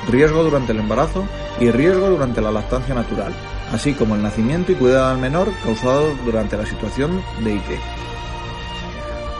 riesgo 0.10 0.44
durante 0.44 0.72
el 0.72 0.80
embarazo 0.80 1.28
y 1.60 1.70
riesgo 1.70 2.10
durante 2.10 2.42
la 2.42 2.52
lactancia 2.52 2.96
natural, 2.96 3.34
así 3.72 3.94
como 3.94 4.16
el 4.16 4.24
nacimiento 4.24 4.72
y 4.72 4.76
cuidado 4.76 5.12
del 5.12 5.20
menor 5.20 5.50
causado 5.64 6.16
durante 6.26 6.58
la 6.58 6.66
situación 6.66 7.22
de 7.44 7.54
IT. 7.54 7.97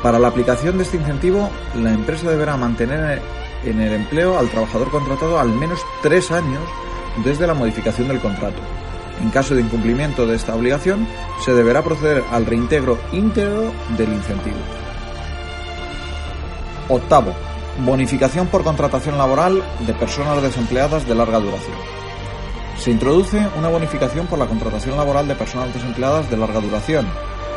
Para 0.08 0.20
la 0.20 0.30
aplicación 0.30 0.78
de 0.78 0.86
este 0.86 0.96
incentivo, 0.96 1.50
la 1.76 1.92
empresa 1.92 2.30
deberá 2.30 2.56
mantener 2.56 3.22
en 3.66 3.82
el 3.82 3.92
empleo 3.92 4.40
al 4.40 4.48
trabajador 4.48 4.90
contratado 4.90 5.38
al 5.38 5.50
menos 5.50 5.82
tres 6.02 6.32
años 6.32 6.62
desde 7.26 7.46
la 7.46 7.54
modificación 7.54 8.08
del 8.08 8.22
contrato. 8.22 8.56
En 9.22 9.30
caso 9.32 9.54
de 9.54 9.60
incumplimiento 9.60 10.26
de 10.26 10.38
esta 10.38 10.56
obligación, 10.56 11.06
se 11.44 11.54
deberá 11.54 11.84
proceder 11.84 12.24
al 12.32 12.46
reintegro 12.46 12.98
íntegro 13.12 13.74
del 13.98 14.14
incentivo. 14.14 14.56
Octavo, 16.88 17.34
bonificación 17.84 18.48
por 18.48 18.64
contratación 18.64 19.18
laboral 19.18 19.62
de 19.86 19.94
personas 19.94 20.42
desempleadas 20.42 21.06
de 21.06 21.16
larga 21.16 21.42
duración. 21.42 21.76
Se 22.80 22.92
introduce 22.92 23.46
una 23.58 23.68
bonificación 23.68 24.26
por 24.28 24.40
la 24.40 24.46
contratación 24.46 24.96
laboral 24.96 25.28
de 25.28 25.36
personas 25.36 25.74
desempleadas 25.74 26.30
de 26.30 26.38
larga 26.38 26.62
duración. 26.62 27.06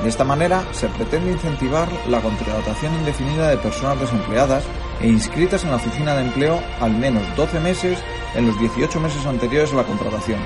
De 0.03 0.09
esta 0.09 0.25
manera, 0.25 0.65
se 0.73 0.89
pretende 0.89 1.33
incentivar 1.33 1.87
la 2.09 2.23
contratación 2.23 2.95
indefinida 2.95 3.51
de 3.51 3.59
personas 3.59 4.01
desempleadas 4.01 4.65
e 5.01 5.09
inscritas 5.09 5.63
en 5.65 5.71
la 5.71 5.77
oficina 5.77 6.15
de 6.15 6.23
empleo 6.23 6.59
al 6.81 6.93
menos 6.93 7.23
12 7.37 7.61
meses 7.61 7.99
en 8.35 8.47
los 8.47 8.59
18 8.59 8.99
meses 8.99 9.27
anteriores 9.27 9.73
a 9.75 9.77
la 9.77 9.85
contratación, 9.85 10.41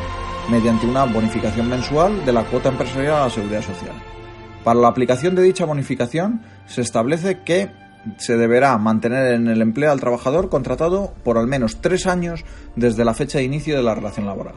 mediante 0.51 0.87
una 0.87 1.05
bonificación 1.05 1.69
mensual 1.69 2.25
de 2.25 2.33
la 2.33 2.43
cuota 2.45 2.71
empresarial 2.71 3.15
a 3.15 3.25
la 3.25 3.31
seguridad 3.31 3.63
social. 3.63 3.95
Para 4.65 4.81
la 4.81 4.89
aplicación 4.89 5.37
de 5.37 5.43
dicha 5.43 5.67
bonificación, 5.67 6.43
se 6.67 6.81
establece 6.81 7.43
que 7.45 7.71
se 8.19 8.37
deberá 8.37 8.77
mantener 8.79 9.35
en 9.35 9.47
el 9.47 9.63
empleo 9.63 9.93
al 9.93 10.01
trabajador 10.01 10.49
contratado 10.49 11.15
por 11.23 11.39
al 11.39 11.47
menos 11.47 11.81
tres 11.81 12.07
años 12.07 12.45
desde 12.75 13.05
la 13.05 13.15
fecha 13.15 13.39
de 13.39 13.45
inicio 13.45 13.77
de 13.77 13.83
la 13.83 13.95
relación 13.95 14.27
laboral. 14.27 14.57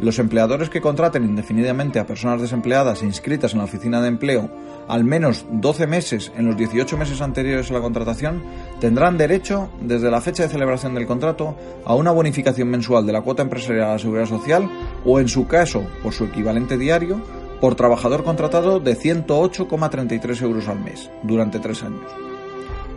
Los 0.00 0.18
empleadores 0.18 0.70
que 0.70 0.80
contraten 0.80 1.24
indefinidamente 1.24 1.98
a 1.98 2.06
personas 2.06 2.40
desempleadas 2.40 3.02
e 3.02 3.06
inscritas 3.06 3.52
en 3.52 3.58
la 3.58 3.64
oficina 3.64 4.00
de 4.00 4.08
empleo 4.08 4.50
al 4.88 5.04
menos 5.04 5.46
12 5.50 5.86
meses 5.86 6.32
en 6.36 6.46
los 6.46 6.56
18 6.56 6.96
meses 6.96 7.20
anteriores 7.20 7.70
a 7.70 7.74
la 7.74 7.80
contratación 7.80 8.42
tendrán 8.80 9.18
derecho, 9.18 9.70
desde 9.80 10.10
la 10.10 10.20
fecha 10.20 10.42
de 10.42 10.48
celebración 10.48 10.94
del 10.94 11.06
contrato, 11.06 11.56
a 11.84 11.94
una 11.94 12.10
bonificación 12.10 12.68
mensual 12.68 13.06
de 13.06 13.12
la 13.12 13.22
cuota 13.22 13.42
empresarial 13.42 13.90
a 13.90 13.92
la 13.92 13.98
seguridad 13.98 14.26
social 14.26 14.68
o, 15.04 15.20
en 15.20 15.28
su 15.28 15.46
caso, 15.46 15.86
por 16.02 16.12
su 16.12 16.24
equivalente 16.24 16.76
diario, 16.76 17.20
por 17.60 17.74
trabajador 17.74 18.24
contratado 18.24 18.80
de 18.80 18.96
108,33 18.96 20.42
euros 20.42 20.66
al 20.66 20.80
mes 20.80 21.10
durante 21.22 21.60
tres 21.60 21.82
años. 21.82 22.29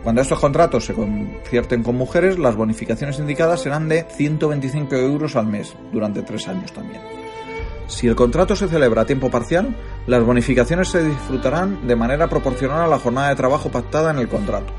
Cuando 0.04 0.20
estos 0.20 0.38
contratos 0.38 0.84
se 0.84 0.92
concierten 0.92 1.82
con 1.82 1.96
mujeres, 1.96 2.38
las 2.38 2.54
bonificaciones 2.56 3.18
indicadas 3.18 3.62
serán 3.62 3.88
de 3.88 4.06
125 4.10 4.94
euros 4.96 5.34
al 5.34 5.46
mes, 5.46 5.74
durante 5.92 6.22
tres 6.22 6.46
años 6.46 6.70
también. 6.72 7.00
Si 7.86 8.06
el 8.06 8.14
contrato 8.14 8.54
se 8.54 8.68
celebra 8.68 9.02
a 9.02 9.06
tiempo 9.06 9.30
parcial, 9.30 9.74
las 10.06 10.22
bonificaciones 10.22 10.88
se 10.88 11.02
disfrutarán 11.02 11.86
de 11.86 11.96
manera 11.96 12.28
proporcional 12.28 12.82
a 12.82 12.86
la 12.86 12.98
jornada 12.98 13.30
de 13.30 13.36
trabajo 13.36 13.70
pactada 13.70 14.10
en 14.10 14.18
el 14.18 14.28
contrato. 14.28 14.74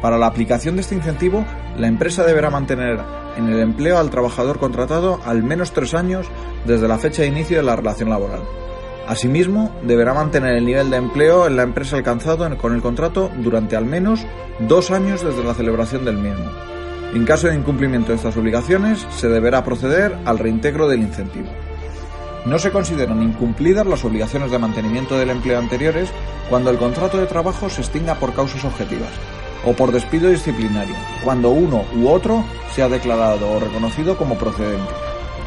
Para 0.00 0.16
la 0.16 0.26
aplicación 0.26 0.76
de 0.76 0.80
este 0.80 0.94
incentivo, 0.94 1.44
la 1.76 1.86
empresa 1.86 2.24
deberá 2.24 2.48
mantener 2.48 3.00
en 3.36 3.48
el 3.48 3.60
empleo 3.60 3.98
al 3.98 4.08
trabajador 4.08 4.58
contratado 4.58 5.20
al 5.26 5.42
menos 5.42 5.72
tres 5.72 5.92
años 5.92 6.26
desde 6.64 6.88
la 6.88 6.98
fecha 6.98 7.22
de 7.22 7.28
inicio 7.28 7.58
de 7.58 7.62
la 7.62 7.76
relación 7.76 8.08
laboral. 8.08 8.42
Asimismo, 9.06 9.70
deberá 9.82 10.14
mantener 10.14 10.56
el 10.56 10.64
nivel 10.64 10.88
de 10.88 10.96
empleo 10.96 11.46
en 11.46 11.56
la 11.56 11.62
empresa 11.62 11.96
alcanzado 11.96 12.56
con 12.56 12.74
el 12.74 12.80
contrato 12.80 13.30
durante 13.36 13.76
al 13.76 13.84
menos 13.84 14.24
dos 14.60 14.90
años 14.90 15.22
desde 15.22 15.44
la 15.44 15.52
celebración 15.52 16.06
del 16.06 16.16
mismo. 16.16 16.50
En 17.12 17.26
caso 17.26 17.48
de 17.48 17.54
incumplimiento 17.54 18.08
de 18.08 18.16
estas 18.16 18.36
obligaciones, 18.36 19.06
se 19.10 19.28
deberá 19.28 19.62
proceder 19.62 20.16
al 20.24 20.38
reintegro 20.38 20.88
del 20.88 21.02
incentivo. 21.02 21.48
No 22.46 22.58
se 22.58 22.70
consideran 22.70 23.22
incumplidas 23.22 23.86
las 23.86 24.04
obligaciones 24.04 24.50
de 24.50 24.58
mantenimiento 24.58 25.18
del 25.18 25.30
empleo 25.30 25.58
anteriores 25.58 26.08
cuando 26.48 26.70
el 26.70 26.78
contrato 26.78 27.18
de 27.18 27.26
trabajo 27.26 27.68
se 27.68 27.82
extinga 27.82 28.14
por 28.14 28.34
causas 28.34 28.64
objetivas 28.64 29.12
o 29.66 29.74
por 29.74 29.92
despido 29.92 30.30
disciplinario, 30.30 30.96
cuando 31.22 31.50
uno 31.50 31.84
u 31.94 32.08
otro 32.08 32.44
sea 32.74 32.88
declarado 32.88 33.50
o 33.50 33.60
reconocido 33.60 34.16
como 34.16 34.36
procedente 34.36 34.92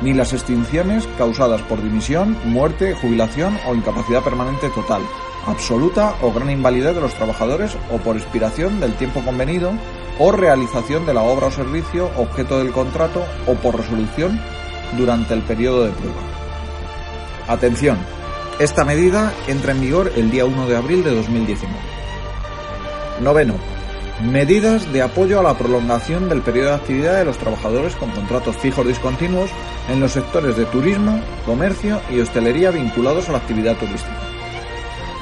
ni 0.01 0.13
las 0.13 0.33
extinciones 0.33 1.07
causadas 1.17 1.61
por 1.63 1.81
dimisión, 1.81 2.37
muerte, 2.45 2.93
jubilación 2.93 3.57
o 3.67 3.75
incapacidad 3.75 4.23
permanente 4.23 4.69
total, 4.69 5.01
absoluta 5.45 6.15
o 6.21 6.31
gran 6.31 6.49
invalidez 6.49 6.95
de 6.95 7.01
los 7.01 7.13
trabajadores 7.13 7.75
o 7.91 7.97
por 7.97 8.17
expiración 8.17 8.79
del 8.79 8.93
tiempo 8.95 9.21
convenido 9.21 9.71
o 10.19 10.31
realización 10.31 11.05
de 11.05 11.13
la 11.13 11.23
obra 11.23 11.47
o 11.47 11.51
servicio 11.51 12.09
objeto 12.17 12.59
del 12.59 12.71
contrato 12.71 13.23
o 13.45 13.53
por 13.55 13.77
resolución 13.77 14.39
durante 14.97 15.33
el 15.33 15.41
periodo 15.41 15.85
de 15.85 15.91
prueba. 15.91 16.21
Atención, 17.47 17.97
esta 18.59 18.83
medida 18.83 19.33
entra 19.47 19.71
en 19.71 19.81
vigor 19.81 20.11
el 20.15 20.31
día 20.31 20.45
1 20.45 20.67
de 20.67 20.75
abril 20.75 21.03
de 21.03 21.15
2019. 21.15 21.77
Noveno, 23.21 23.55
Medidas 24.23 24.91
de 24.91 25.03
apoyo 25.03 25.39
a 25.39 25.43
la 25.43 25.55
prolongación 25.55 26.27
del 26.27 26.41
periodo 26.41 26.69
de 26.69 26.75
actividad 26.77 27.19
de 27.19 27.25
los 27.25 27.37
trabajadores 27.37 27.95
con 27.95 28.09
contratos 28.09 28.57
fijos 28.57 28.87
discontinuos 28.87 29.51
en 29.89 29.99
los 29.99 30.13
sectores 30.13 30.57
de 30.57 30.65
turismo, 30.65 31.21
comercio 31.45 32.01
y 32.09 32.19
hostelería 32.19 32.71
vinculados 32.71 33.29
a 33.29 33.33
la 33.33 33.37
actividad 33.37 33.77
turística. 33.77 34.17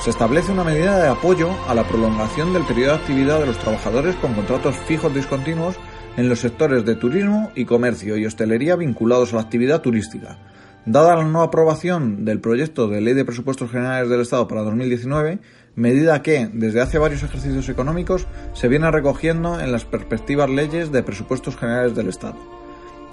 Se 0.01 0.11
establece 0.11 0.53
una 0.53 0.63
medida 0.63 0.97
de 0.97 1.09
apoyo 1.09 1.49
a 1.67 1.75
la 1.75 1.85
prolongación 1.85 2.53
del 2.53 2.63
periodo 2.63 2.91
de 2.91 2.99
actividad 2.99 3.39
de 3.39 3.47
los 3.47 3.57
trabajadores 3.57 4.15
con 4.15 4.33
contratos 4.33 4.77
fijos 4.87 5.13
discontinuos 5.13 5.75
en 6.15 6.29
los 6.29 6.39
sectores 6.39 6.85
de 6.85 6.95
turismo 6.95 7.51
y 7.53 7.65
comercio 7.65 8.15
y 8.15 8.25
hostelería 8.25 8.77
vinculados 8.77 9.33
a 9.33 9.35
la 9.35 9.41
actividad 9.41 9.81
turística. 9.81 10.37
Dada 10.85 11.15
la 11.15 11.25
no 11.25 11.41
aprobación 11.41 12.23
del 12.23 12.39
proyecto 12.39 12.87
de 12.87 13.01
Ley 13.01 13.15
de 13.15 13.25
Presupuestos 13.25 13.71
Generales 13.71 14.07
del 14.07 14.21
Estado 14.21 14.47
para 14.47 14.61
2019, 14.61 15.39
medida 15.75 16.21
que, 16.21 16.49
desde 16.51 16.81
hace 16.81 16.97
varios 16.97 17.23
ejercicios 17.23 17.69
económicos, 17.69 18.27
se 18.53 18.67
viene 18.67 18.89
recogiendo 18.91 19.59
en 19.59 19.71
las 19.71 19.85
perspectivas 19.85 20.49
leyes 20.49 20.91
de 20.91 21.03
presupuestos 21.03 21.57
generales 21.57 21.95
del 21.95 22.09
Estado. 22.09 22.37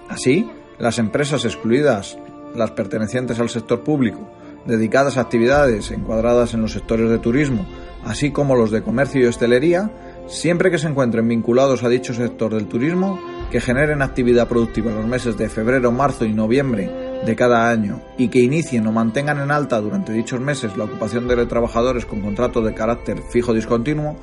Así, 0.09 0.50
las 0.78 0.99
empresas 0.99 1.45
excluidas, 1.45 2.16
las 2.54 2.71
pertenecientes 2.73 3.40
al 3.40 3.49
sector 3.49 3.83
público, 3.83 4.31
dedicadas 4.66 5.16
a 5.16 5.23
actividades 5.23 5.90
encuadradas 5.90 6.54
en 6.54 6.62
los 6.62 6.73
sectores 6.73 7.11
de 7.11 7.19
turismo, 7.19 7.66
así 8.04 8.31
como 8.31 8.54
los 8.54 8.71
de 8.71 8.83
comercio 8.83 9.21
y 9.21 9.26
hostelería, 9.26 9.90
siempre 10.28 10.71
que 10.71 10.78
se 10.78 10.88
encuentren 10.88 11.26
vinculados 11.26 11.83
a 11.83 11.88
dicho 11.88 12.14
sector 12.14 12.54
del 12.54 12.69
turismo, 12.69 13.21
que 13.50 13.61
generen 13.61 14.02
actividad 14.02 14.49
productiva 14.49 14.90
en 14.92 14.99
los 14.99 15.07
meses 15.07 15.37
de 15.37 15.49
febrero, 15.49 15.90
marzo 15.90 16.25
y 16.25 16.33
noviembre 16.33 17.12
de 17.24 17.36
cada 17.36 17.70
año 17.70 18.00
y 18.18 18.28
que 18.28 18.40
inicien 18.40 18.86
o 18.86 18.92
mantengan 18.92 19.40
en 19.40 19.50
alta 19.50 19.80
durante 19.80 20.12
dichos 20.12 20.40
meses 20.40 20.76
la 20.76 20.84
ocupación 20.84 21.28
de 21.28 21.46
trabajadores 21.46 22.06
con 22.06 22.20
contrato 22.20 22.62
de 22.62 22.74
carácter 22.74 23.22
fijo 23.30 23.54
discontinuo, 23.54 24.16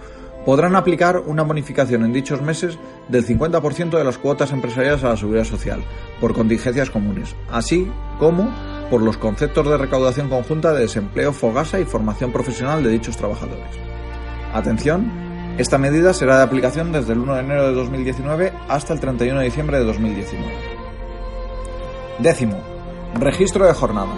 podrán 0.45 0.75
aplicar 0.75 1.19
una 1.19 1.43
bonificación 1.43 2.03
en 2.03 2.13
dichos 2.13 2.41
meses 2.41 2.77
del 3.07 3.25
50% 3.25 3.97
de 3.97 4.03
las 4.03 4.17
cuotas 4.17 4.51
empresariales 4.51 5.03
a 5.03 5.09
la 5.09 5.17
seguridad 5.17 5.43
social, 5.43 5.83
por 6.19 6.33
contingencias 6.33 6.89
comunes, 6.89 7.35
así 7.51 7.87
como 8.17 8.49
por 8.89 9.01
los 9.01 9.17
conceptos 9.17 9.67
de 9.69 9.77
recaudación 9.77 10.29
conjunta 10.29 10.73
de 10.73 10.81
desempleo, 10.81 11.33
fogasa 11.33 11.79
y 11.79 11.85
formación 11.85 12.31
profesional 12.31 12.83
de 12.83 12.89
dichos 12.89 13.17
trabajadores. 13.17 13.69
Atención, 14.53 15.11
esta 15.59 15.77
medida 15.77 16.13
será 16.13 16.37
de 16.37 16.43
aplicación 16.43 16.91
desde 16.91 17.13
el 17.13 17.19
1 17.19 17.35
de 17.35 17.39
enero 17.41 17.67
de 17.67 17.73
2019 17.73 18.53
hasta 18.67 18.93
el 18.93 18.99
31 18.99 19.39
de 19.39 19.45
diciembre 19.45 19.77
de 19.77 19.85
2019. 19.85 20.51
Décimo, 22.19 22.57
Registro 23.15 23.65
de 23.65 23.73
jornada. 23.73 24.13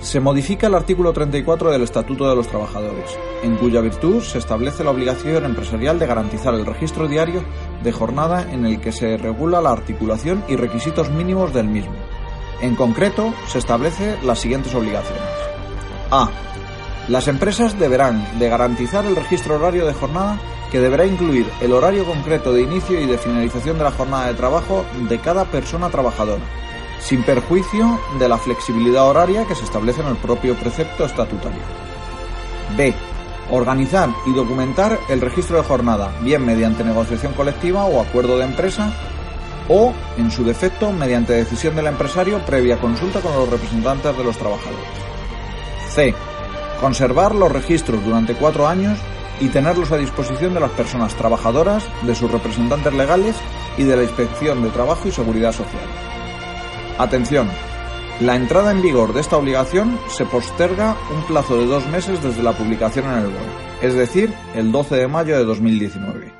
Se 0.00 0.20
modifica 0.20 0.68
el 0.68 0.74
artículo 0.74 1.12
34 1.12 1.70
del 1.70 1.82
Estatuto 1.82 2.28
de 2.28 2.36
los 2.36 2.46
Trabajadores, 2.46 3.18
en 3.42 3.56
cuya 3.56 3.80
virtud 3.80 4.22
se 4.22 4.38
establece 4.38 4.84
la 4.84 4.90
obligación 4.90 5.44
empresarial 5.44 5.98
de 5.98 6.06
garantizar 6.06 6.54
el 6.54 6.66
registro 6.66 7.08
diario 7.08 7.42
de 7.82 7.92
jornada 7.92 8.52
en 8.52 8.66
el 8.66 8.80
que 8.80 8.92
se 8.92 9.16
regula 9.16 9.60
la 9.60 9.72
articulación 9.72 10.44
y 10.48 10.56
requisitos 10.56 11.10
mínimos 11.10 11.52
del 11.52 11.66
mismo. 11.66 11.94
En 12.60 12.76
concreto, 12.76 13.34
se 13.48 13.58
establece 13.58 14.16
las 14.22 14.38
siguientes 14.38 14.74
obligaciones. 14.74 15.22
A. 16.10 16.30
Las 17.08 17.26
empresas 17.26 17.78
deberán 17.78 18.38
de 18.38 18.48
garantizar 18.48 19.04
el 19.06 19.16
registro 19.16 19.56
horario 19.56 19.86
de 19.86 19.94
jornada 19.94 20.38
que 20.70 20.78
deberá 20.78 21.04
incluir 21.04 21.46
el 21.60 21.72
horario 21.72 22.04
concreto 22.04 22.52
de 22.52 22.62
inicio 22.62 23.00
y 23.00 23.06
de 23.06 23.18
finalización 23.18 23.78
de 23.78 23.84
la 23.84 23.90
jornada 23.90 24.28
de 24.28 24.34
trabajo 24.34 24.84
de 25.08 25.18
cada 25.18 25.46
persona 25.46 25.90
trabajadora, 25.90 26.42
sin 27.00 27.22
perjuicio 27.22 27.98
de 28.18 28.28
la 28.28 28.38
flexibilidad 28.38 29.08
horaria 29.08 29.46
que 29.46 29.54
se 29.54 29.64
establece 29.64 30.00
en 30.00 30.08
el 30.08 30.16
propio 30.16 30.54
precepto 30.54 31.04
estatutario. 31.04 31.62
B. 32.76 32.94
Organizar 33.50 34.10
y 34.26 34.32
documentar 34.32 34.98
el 35.08 35.20
registro 35.20 35.56
de 35.56 35.64
jornada, 35.64 36.12
bien 36.20 36.44
mediante 36.44 36.84
negociación 36.84 37.32
colectiva 37.32 37.84
o 37.84 38.00
acuerdo 38.00 38.38
de 38.38 38.44
empresa, 38.44 38.92
o, 39.68 39.92
en 40.18 40.30
su 40.30 40.44
defecto, 40.44 40.92
mediante 40.92 41.32
decisión 41.32 41.74
del 41.76 41.86
empresario 41.86 42.44
previa 42.44 42.80
consulta 42.80 43.20
con 43.20 43.32
los 43.32 43.48
representantes 43.48 44.16
de 44.16 44.24
los 44.24 44.36
trabajadores. 44.36 44.86
C. 45.88 46.14
Conservar 46.80 47.34
los 47.34 47.50
registros 47.50 48.04
durante 48.04 48.34
cuatro 48.34 48.66
años 48.66 48.98
y 49.40 49.48
tenerlos 49.48 49.90
a 49.90 49.96
disposición 49.96 50.54
de 50.54 50.60
las 50.60 50.70
personas 50.70 51.14
trabajadoras, 51.14 51.84
de 52.02 52.14
sus 52.14 52.30
representantes 52.30 52.92
legales 52.92 53.36
y 53.76 53.84
de 53.84 53.96
la 53.96 54.02
Inspección 54.02 54.62
de 54.62 54.70
Trabajo 54.70 55.08
y 55.08 55.12
Seguridad 55.12 55.52
Social. 55.52 56.09
Atención, 57.00 57.48
la 58.20 58.36
entrada 58.36 58.72
en 58.72 58.82
vigor 58.82 59.14
de 59.14 59.22
esta 59.22 59.38
obligación 59.38 59.98
se 60.08 60.26
posterga 60.26 60.98
un 61.16 61.22
plazo 61.22 61.56
de 61.56 61.64
dos 61.64 61.88
meses 61.88 62.22
desde 62.22 62.42
la 62.42 62.52
publicación 62.52 63.06
en 63.06 63.20
el 63.20 63.24
BOE, 63.28 63.80
es 63.80 63.94
decir, 63.94 64.30
el 64.54 64.70
12 64.70 64.96
de 64.96 65.08
mayo 65.08 65.34
de 65.38 65.46
2019. 65.46 66.30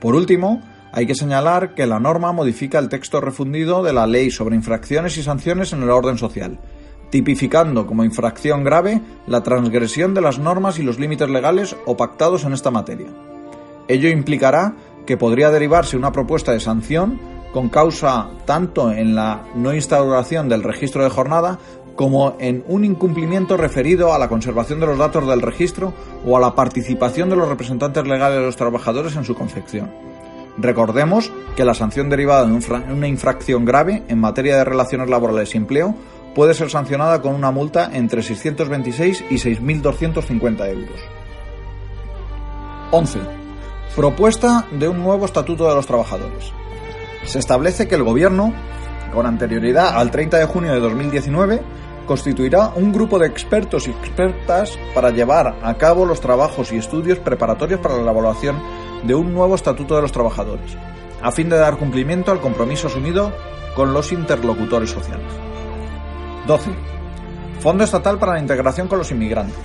Por 0.00 0.14
último, 0.14 0.62
hay 0.92 1.06
que 1.06 1.14
señalar 1.14 1.74
que 1.74 1.86
la 1.86 2.00
norma 2.00 2.32
modifica 2.32 2.78
el 2.78 2.88
texto 2.88 3.20
refundido 3.20 3.82
de 3.82 3.92
la 3.92 4.06
Ley 4.06 4.30
sobre 4.30 4.56
infracciones 4.56 5.18
y 5.18 5.22
sanciones 5.22 5.74
en 5.74 5.82
el 5.82 5.90
orden 5.90 6.16
social, 6.16 6.58
tipificando 7.10 7.86
como 7.86 8.02
infracción 8.02 8.64
grave 8.64 9.02
la 9.26 9.42
transgresión 9.42 10.14
de 10.14 10.22
las 10.22 10.38
normas 10.38 10.78
y 10.78 10.84
los 10.84 10.98
límites 10.98 11.28
legales 11.28 11.76
o 11.84 11.98
pactados 11.98 12.44
en 12.44 12.54
esta 12.54 12.70
materia. 12.70 13.08
Ello 13.88 14.08
implicará 14.08 14.74
que 15.04 15.18
podría 15.18 15.50
derivarse 15.50 15.98
una 15.98 16.12
propuesta 16.12 16.52
de 16.52 16.60
sanción 16.60 17.35
con 17.56 17.70
causa 17.70 18.28
tanto 18.44 18.92
en 18.92 19.14
la 19.14 19.46
no 19.54 19.72
instauración 19.72 20.46
del 20.46 20.62
registro 20.62 21.02
de 21.02 21.08
jornada 21.08 21.58
como 21.94 22.36
en 22.38 22.62
un 22.68 22.84
incumplimiento 22.84 23.56
referido 23.56 24.12
a 24.12 24.18
la 24.18 24.28
conservación 24.28 24.78
de 24.78 24.84
los 24.84 24.98
datos 24.98 25.26
del 25.26 25.40
registro 25.40 25.94
o 26.26 26.36
a 26.36 26.40
la 26.40 26.54
participación 26.54 27.30
de 27.30 27.36
los 27.36 27.48
representantes 27.48 28.06
legales 28.06 28.40
de 28.40 28.44
los 28.44 28.56
trabajadores 28.56 29.16
en 29.16 29.24
su 29.24 29.34
confección. 29.34 29.90
Recordemos 30.58 31.32
que 31.56 31.64
la 31.64 31.72
sanción 31.72 32.10
derivada 32.10 32.44
de 32.44 32.92
una 32.92 33.08
infracción 33.08 33.64
grave 33.64 34.02
en 34.06 34.20
materia 34.20 34.58
de 34.58 34.64
relaciones 34.64 35.08
laborales 35.08 35.54
y 35.54 35.56
empleo 35.56 35.94
puede 36.34 36.52
ser 36.52 36.68
sancionada 36.68 37.22
con 37.22 37.34
una 37.34 37.52
multa 37.52 37.88
entre 37.90 38.22
626 38.22 39.24
y 39.30 39.36
6.250 39.36 40.68
euros. 40.68 41.00
11. 42.90 43.18
Propuesta 43.96 44.66
de 44.72 44.88
un 44.88 45.02
nuevo 45.02 45.24
Estatuto 45.24 45.66
de 45.66 45.74
los 45.74 45.86
Trabajadores 45.86 46.52
se 47.26 47.38
establece 47.38 47.88
que 47.88 47.94
el 47.96 48.04
Gobierno, 48.04 48.54
con 49.12 49.26
anterioridad 49.26 49.96
al 49.96 50.10
30 50.10 50.38
de 50.38 50.46
junio 50.46 50.72
de 50.72 50.80
2019, 50.80 51.62
constituirá 52.06 52.70
un 52.74 52.92
grupo 52.92 53.18
de 53.18 53.26
expertos 53.26 53.88
y 53.88 53.90
expertas 53.90 54.78
para 54.94 55.10
llevar 55.10 55.58
a 55.62 55.74
cabo 55.74 56.06
los 56.06 56.20
trabajos 56.20 56.72
y 56.72 56.76
estudios 56.76 57.18
preparatorios 57.18 57.80
para 57.80 57.96
la 57.96 58.02
elaboración 58.02 58.56
de 59.02 59.14
un 59.14 59.34
nuevo 59.34 59.54
Estatuto 59.54 59.96
de 59.96 60.02
los 60.02 60.12
Trabajadores, 60.12 60.76
a 61.20 61.32
fin 61.32 61.48
de 61.48 61.56
dar 61.56 61.76
cumplimiento 61.76 62.30
al 62.30 62.40
compromiso 62.40 62.86
asumido 62.86 63.32
con 63.74 63.92
los 63.92 64.12
interlocutores 64.12 64.90
sociales. 64.90 65.26
12. 66.46 66.70
Fondo 67.60 67.84
Estatal 67.84 68.18
para 68.18 68.34
la 68.34 68.40
Integración 68.40 68.86
con 68.86 68.98
los 68.98 69.10
Inmigrantes. 69.10 69.64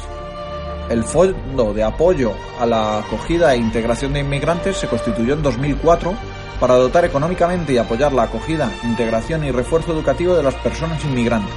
El 0.89 1.03
Fondo 1.03 1.74
de 1.74 1.84
Apoyo 1.84 2.34
a 2.60 2.65
la 2.65 3.00
Acogida 3.00 3.53
e 3.53 3.58
Integración 3.58 4.13
de 4.13 4.22
Inmigrantes 4.22 4.77
se 4.77 4.88
constituyó 4.88 5.36
en 5.36 5.44
2004 5.44 6.13
para 6.62 6.75
dotar 6.75 7.03
económicamente 7.06 7.74
y 7.74 7.80
apoyar 7.80 8.13
la 8.13 8.24
acogida, 8.24 8.72
integración 8.84 9.44
y 9.44 9.50
refuerzo 9.50 9.94
educativo 9.94 10.36
de 10.36 10.44
las 10.44 10.53
personas 10.53 11.03
inmigrantes, 11.03 11.56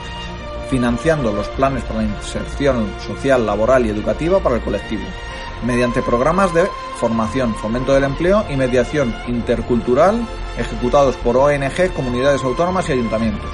financiando 0.70 1.30
los 1.30 1.46
planes 1.48 1.84
para 1.84 2.00
la 2.00 2.06
inserción 2.06 2.90
social, 3.06 3.44
laboral 3.44 3.84
y 3.84 3.90
educativa 3.90 4.40
para 4.40 4.56
el 4.56 4.62
colectivo, 4.62 5.04
mediante 5.62 6.00
programas 6.00 6.54
de 6.54 6.66
formación, 6.98 7.54
fomento 7.54 7.92
del 7.92 8.04
empleo 8.04 8.46
y 8.48 8.56
mediación 8.56 9.14
intercultural 9.28 10.26
ejecutados 10.56 11.16
por 11.18 11.36
ONG, 11.36 11.92
comunidades 11.94 12.42
autónomas 12.42 12.88
y 12.88 12.92
ayuntamientos. 12.92 13.50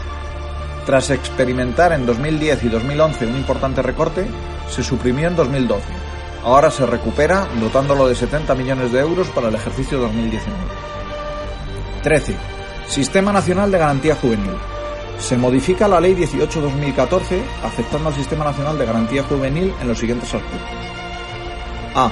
Tras 0.86 1.10
experimentar 1.10 1.92
en 1.92 2.06
2010 2.06 2.62
y 2.62 2.68
2011 2.68 3.26
un 3.26 3.36
importante 3.36 3.82
recorte, 3.82 4.24
se 4.70 4.84
suprimió 4.84 5.26
en 5.26 5.34
2012. 5.34 5.82
Ahora 6.44 6.70
se 6.70 6.86
recupera 6.86 7.48
dotándolo 7.60 8.06
de 8.06 8.14
70 8.14 8.54
millones 8.54 8.92
de 8.92 9.00
euros 9.00 9.28
para 9.30 9.48
el 9.48 9.56
ejercicio 9.56 9.98
2019. 9.98 10.89
13. 12.02 12.34
Sistema 12.86 13.32
Nacional 13.32 13.70
de 13.70 13.78
Garantía 13.78 14.14
Juvenil. 14.16 14.54
Se 15.18 15.36
modifica 15.36 15.86
la 15.86 16.00
Ley 16.00 16.14
18-2014 16.14 17.42
afectando 17.62 18.08
al 18.08 18.14
Sistema 18.14 18.44
Nacional 18.44 18.78
de 18.78 18.86
Garantía 18.86 19.22
Juvenil 19.24 19.72
en 19.80 19.88
los 19.88 19.98
siguientes 19.98 20.32
aspectos. 20.32 20.60
A. 21.94 22.10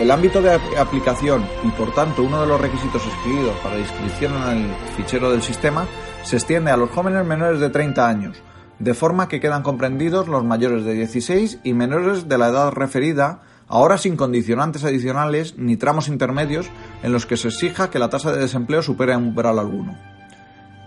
El 0.00 0.10
ámbito 0.10 0.40
de 0.42 0.58
aplicación 0.78 1.44
y 1.62 1.68
por 1.70 1.94
tanto 1.94 2.22
uno 2.22 2.40
de 2.40 2.46
los 2.46 2.60
requisitos 2.60 3.02
exigidos 3.06 3.54
para 3.62 3.74
la 3.74 3.82
inscripción 3.82 4.32
en 4.34 4.70
el 4.70 4.74
fichero 4.96 5.30
del 5.30 5.42
sistema 5.42 5.86
se 6.24 6.36
extiende 6.36 6.70
a 6.70 6.76
los 6.76 6.90
jóvenes 6.90 7.24
menores 7.24 7.60
de 7.60 7.70
30 7.70 8.08
años, 8.08 8.42
de 8.78 8.94
forma 8.94 9.28
que 9.28 9.40
quedan 9.40 9.62
comprendidos 9.62 10.26
los 10.26 10.42
mayores 10.42 10.84
de 10.84 10.94
16 10.94 11.60
y 11.62 11.74
menores 11.74 12.28
de 12.28 12.38
la 12.38 12.48
edad 12.48 12.72
referida 12.72 13.42
ahora 13.70 13.96
sin 13.96 14.16
condicionantes 14.16 14.84
adicionales 14.84 15.54
ni 15.56 15.76
tramos 15.76 16.08
intermedios 16.08 16.68
en 17.02 17.12
los 17.12 17.24
que 17.24 17.38
se 17.38 17.48
exija 17.48 17.88
que 17.88 18.00
la 18.00 18.10
tasa 18.10 18.32
de 18.32 18.40
desempleo 18.40 18.82
supere 18.82 19.16
un 19.16 19.28
umbral 19.28 19.58
alguno. 19.58 19.96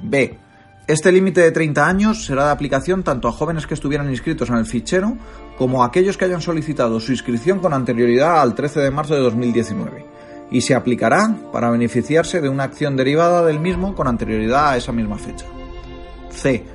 B. 0.01 0.37
Este 0.85 1.13
límite 1.13 1.39
de 1.39 1.51
30 1.51 1.87
años 1.87 2.25
será 2.25 2.45
de 2.45 2.51
aplicación 2.51 3.03
tanto 3.03 3.29
a 3.29 3.31
jóvenes 3.31 3.65
que 3.65 3.73
estuvieran 3.73 4.09
inscritos 4.09 4.49
en 4.49 4.57
el 4.57 4.65
fichero 4.65 5.17
como 5.57 5.81
a 5.81 5.87
aquellos 5.87 6.17
que 6.17 6.25
hayan 6.25 6.41
solicitado 6.41 6.99
su 6.99 7.13
inscripción 7.13 7.59
con 7.59 7.73
anterioridad 7.73 8.41
al 8.41 8.53
13 8.53 8.81
de 8.81 8.91
marzo 8.91 9.15
de 9.15 9.21
2019 9.21 10.05
y 10.51 10.59
se 10.59 10.75
aplicará 10.75 11.35
para 11.53 11.71
beneficiarse 11.71 12.41
de 12.41 12.49
una 12.49 12.65
acción 12.65 12.97
derivada 12.97 13.45
del 13.45 13.61
mismo 13.61 13.95
con 13.95 14.07
anterioridad 14.07 14.71
a 14.71 14.77
esa 14.77 14.91
misma 14.91 15.17
fecha. 15.17 15.45
C. 16.29 16.65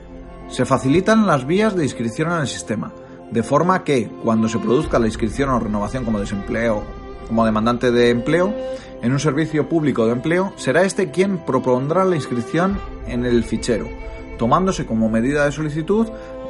Se 0.48 0.64
facilitan 0.64 1.26
las 1.26 1.46
vías 1.46 1.76
de 1.76 1.84
inscripción 1.84 2.32
en 2.32 2.38
el 2.38 2.48
sistema, 2.48 2.92
de 3.30 3.42
forma 3.42 3.84
que 3.84 4.10
cuando 4.24 4.48
se 4.48 4.58
produzca 4.58 4.98
la 4.98 5.06
inscripción 5.06 5.50
o 5.50 5.58
renovación 5.58 6.04
como 6.04 6.20
desempleo, 6.20 6.82
como 7.26 7.44
demandante 7.44 7.90
de 7.90 8.10
empleo, 8.10 8.54
en 9.02 9.12
un 9.12 9.20
servicio 9.20 9.68
público 9.68 10.06
de 10.06 10.12
empleo, 10.12 10.52
será 10.56 10.82
este 10.82 11.10
quien 11.10 11.38
propondrá 11.38 12.04
la 12.04 12.16
inscripción 12.16 12.80
en 13.06 13.24
el 13.24 13.44
fichero, 13.44 13.88
tomándose 14.38 14.86
como 14.86 15.08
medida 15.08 15.44
de 15.44 15.52
solicitud 15.52 16.08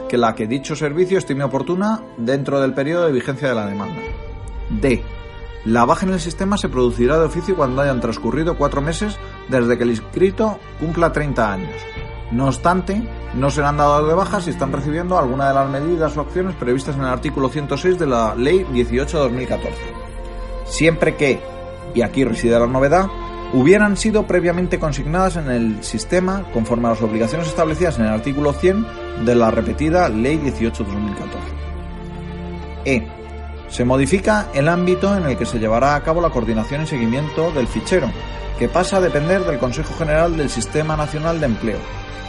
que 0.08 0.16
la 0.16 0.34
que 0.34 0.46
dicho 0.46 0.74
servicio 0.74 1.18
estime 1.18 1.44
oportuna 1.44 2.02
dentro 2.16 2.60
del 2.60 2.72
periodo 2.72 3.06
de 3.06 3.12
vigencia 3.12 3.48
de 3.48 3.54
la 3.54 3.66
demanda. 3.66 4.00
D. 4.70 5.02
La 5.64 5.84
baja 5.84 6.06
en 6.06 6.12
el 6.12 6.20
sistema 6.20 6.56
se 6.56 6.68
producirá 6.68 7.18
de 7.18 7.26
oficio 7.26 7.56
cuando 7.56 7.82
hayan 7.82 8.00
transcurrido 8.00 8.56
cuatro 8.56 8.80
meses 8.80 9.18
desde 9.48 9.76
que 9.76 9.84
el 9.84 9.90
inscrito 9.90 10.58
cumpla 10.80 11.12
30 11.12 11.52
años, 11.52 11.74
no 12.30 12.46
obstante, 12.46 13.02
no 13.34 13.50
serán 13.50 13.78
dados 13.78 14.06
de 14.06 14.14
baja 14.14 14.40
si 14.40 14.50
están 14.50 14.72
recibiendo 14.72 15.18
alguna 15.18 15.48
de 15.48 15.54
las 15.54 15.70
medidas 15.70 16.16
o 16.16 16.20
acciones 16.20 16.54
previstas 16.56 16.94
en 16.96 17.02
el 17.02 17.08
artículo 17.08 17.48
106 17.48 17.98
de 17.98 18.06
la 18.06 18.34
Ley 18.34 18.64
18-2014. 18.64 19.58
Siempre 20.66 21.16
que, 21.16 21.40
y 21.94 22.02
aquí 22.02 22.24
reside 22.24 22.58
la 22.58 22.66
novedad, 22.66 23.06
hubieran 23.54 23.96
sido 23.96 24.26
previamente 24.26 24.78
consignadas 24.78 25.36
en 25.36 25.50
el 25.50 25.82
sistema 25.82 26.44
conforme 26.52 26.88
a 26.88 26.90
las 26.90 27.02
obligaciones 27.02 27.48
establecidas 27.48 27.98
en 27.98 28.04
el 28.04 28.12
artículo 28.12 28.52
100 28.52 29.24
de 29.24 29.34
la 29.34 29.50
repetida 29.50 30.08
Ley 30.10 30.38
18-2014. 30.38 30.78
E. 32.84 33.17
Se 33.68 33.84
modifica 33.84 34.48
el 34.54 34.68
ámbito 34.68 35.14
en 35.16 35.26
el 35.26 35.36
que 35.36 35.46
se 35.46 35.58
llevará 35.58 35.94
a 35.94 36.02
cabo 36.02 36.20
la 36.20 36.30
coordinación 36.30 36.82
y 36.82 36.86
seguimiento 36.86 37.50
del 37.52 37.68
fichero, 37.68 38.10
que 38.58 38.68
pasa 38.68 38.96
a 38.96 39.00
depender 39.00 39.44
del 39.44 39.58
Consejo 39.58 39.94
General 39.96 40.36
del 40.36 40.50
Sistema 40.50 40.96
Nacional 40.96 41.38
de 41.38 41.46
Empleo, 41.46 41.78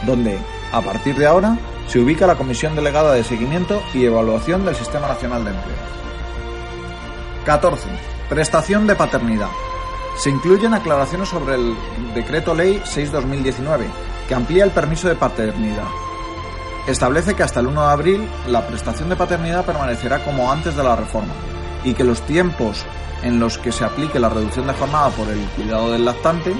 donde, 0.06 0.38
a 0.72 0.80
partir 0.80 1.16
de 1.16 1.26
ahora, 1.26 1.56
se 1.88 1.98
ubica 1.98 2.26
la 2.26 2.36
Comisión 2.36 2.76
Delegada 2.76 3.12
de 3.12 3.24
Seguimiento 3.24 3.82
y 3.94 4.04
Evaluación 4.04 4.64
del 4.64 4.76
Sistema 4.76 5.08
Nacional 5.08 5.44
de 5.44 5.50
Empleo. 5.50 5.76
14. 7.44 7.88
Prestación 8.28 8.86
de 8.86 8.94
paternidad. 8.94 9.48
Se 10.18 10.30
incluyen 10.30 10.74
aclaraciones 10.74 11.28
sobre 11.28 11.54
el 11.56 11.74
Decreto 12.14 12.54
Ley 12.54 12.80
6-2019, 12.84 13.86
que 14.28 14.34
amplía 14.34 14.64
el 14.64 14.70
permiso 14.70 15.08
de 15.08 15.16
paternidad. 15.16 15.88
Establece 16.90 17.34
que 17.36 17.44
hasta 17.44 17.60
el 17.60 17.68
1 17.68 17.82
de 17.86 17.92
abril 17.92 18.28
la 18.48 18.66
prestación 18.66 19.08
de 19.08 19.14
paternidad 19.14 19.64
permanecerá 19.64 20.24
como 20.24 20.50
antes 20.50 20.74
de 20.74 20.82
la 20.82 20.96
reforma 20.96 21.32
y 21.84 21.94
que 21.94 22.02
los 22.02 22.20
tiempos 22.22 22.84
en 23.22 23.38
los 23.38 23.58
que 23.58 23.70
se 23.70 23.84
aplique 23.84 24.18
la 24.18 24.28
reducción 24.28 24.66
de 24.66 24.72
jornada 24.72 25.08
por 25.10 25.28
el 25.28 25.38
cuidado 25.50 25.92
del 25.92 26.04
lactante 26.04 26.52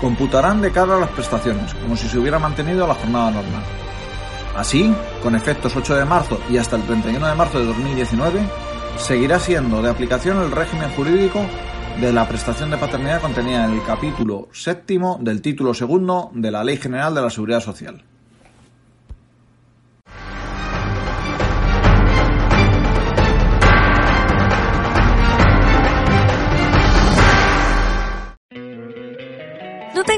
computarán 0.00 0.62
de 0.62 0.72
cara 0.72 0.96
a 0.96 1.00
las 1.00 1.10
prestaciones, 1.10 1.74
como 1.74 1.94
si 1.94 2.08
se 2.08 2.18
hubiera 2.18 2.38
mantenido 2.38 2.86
la 2.86 2.94
jornada 2.94 3.32
normal. 3.32 3.62
Así, 4.56 4.94
con 5.22 5.36
efectos 5.36 5.76
8 5.76 5.96
de 5.96 6.04
marzo 6.06 6.40
y 6.48 6.56
hasta 6.56 6.76
el 6.76 6.82
31 6.84 7.26
de 7.26 7.34
marzo 7.34 7.58
de 7.58 7.66
2019, 7.66 8.40
seguirá 8.96 9.38
siendo 9.38 9.82
de 9.82 9.90
aplicación 9.90 10.38
el 10.38 10.52
régimen 10.52 10.90
jurídico 10.92 11.44
de 12.00 12.14
la 12.14 12.26
prestación 12.26 12.70
de 12.70 12.78
paternidad 12.78 13.20
contenida 13.20 13.66
en 13.66 13.74
el 13.74 13.84
capítulo 13.84 14.48
séptimo 14.52 15.18
del 15.20 15.42
título 15.42 15.74
segundo 15.74 16.30
de 16.32 16.50
la 16.50 16.64
Ley 16.64 16.78
General 16.78 17.14
de 17.14 17.20
la 17.20 17.28
Seguridad 17.28 17.60
Social. 17.60 18.02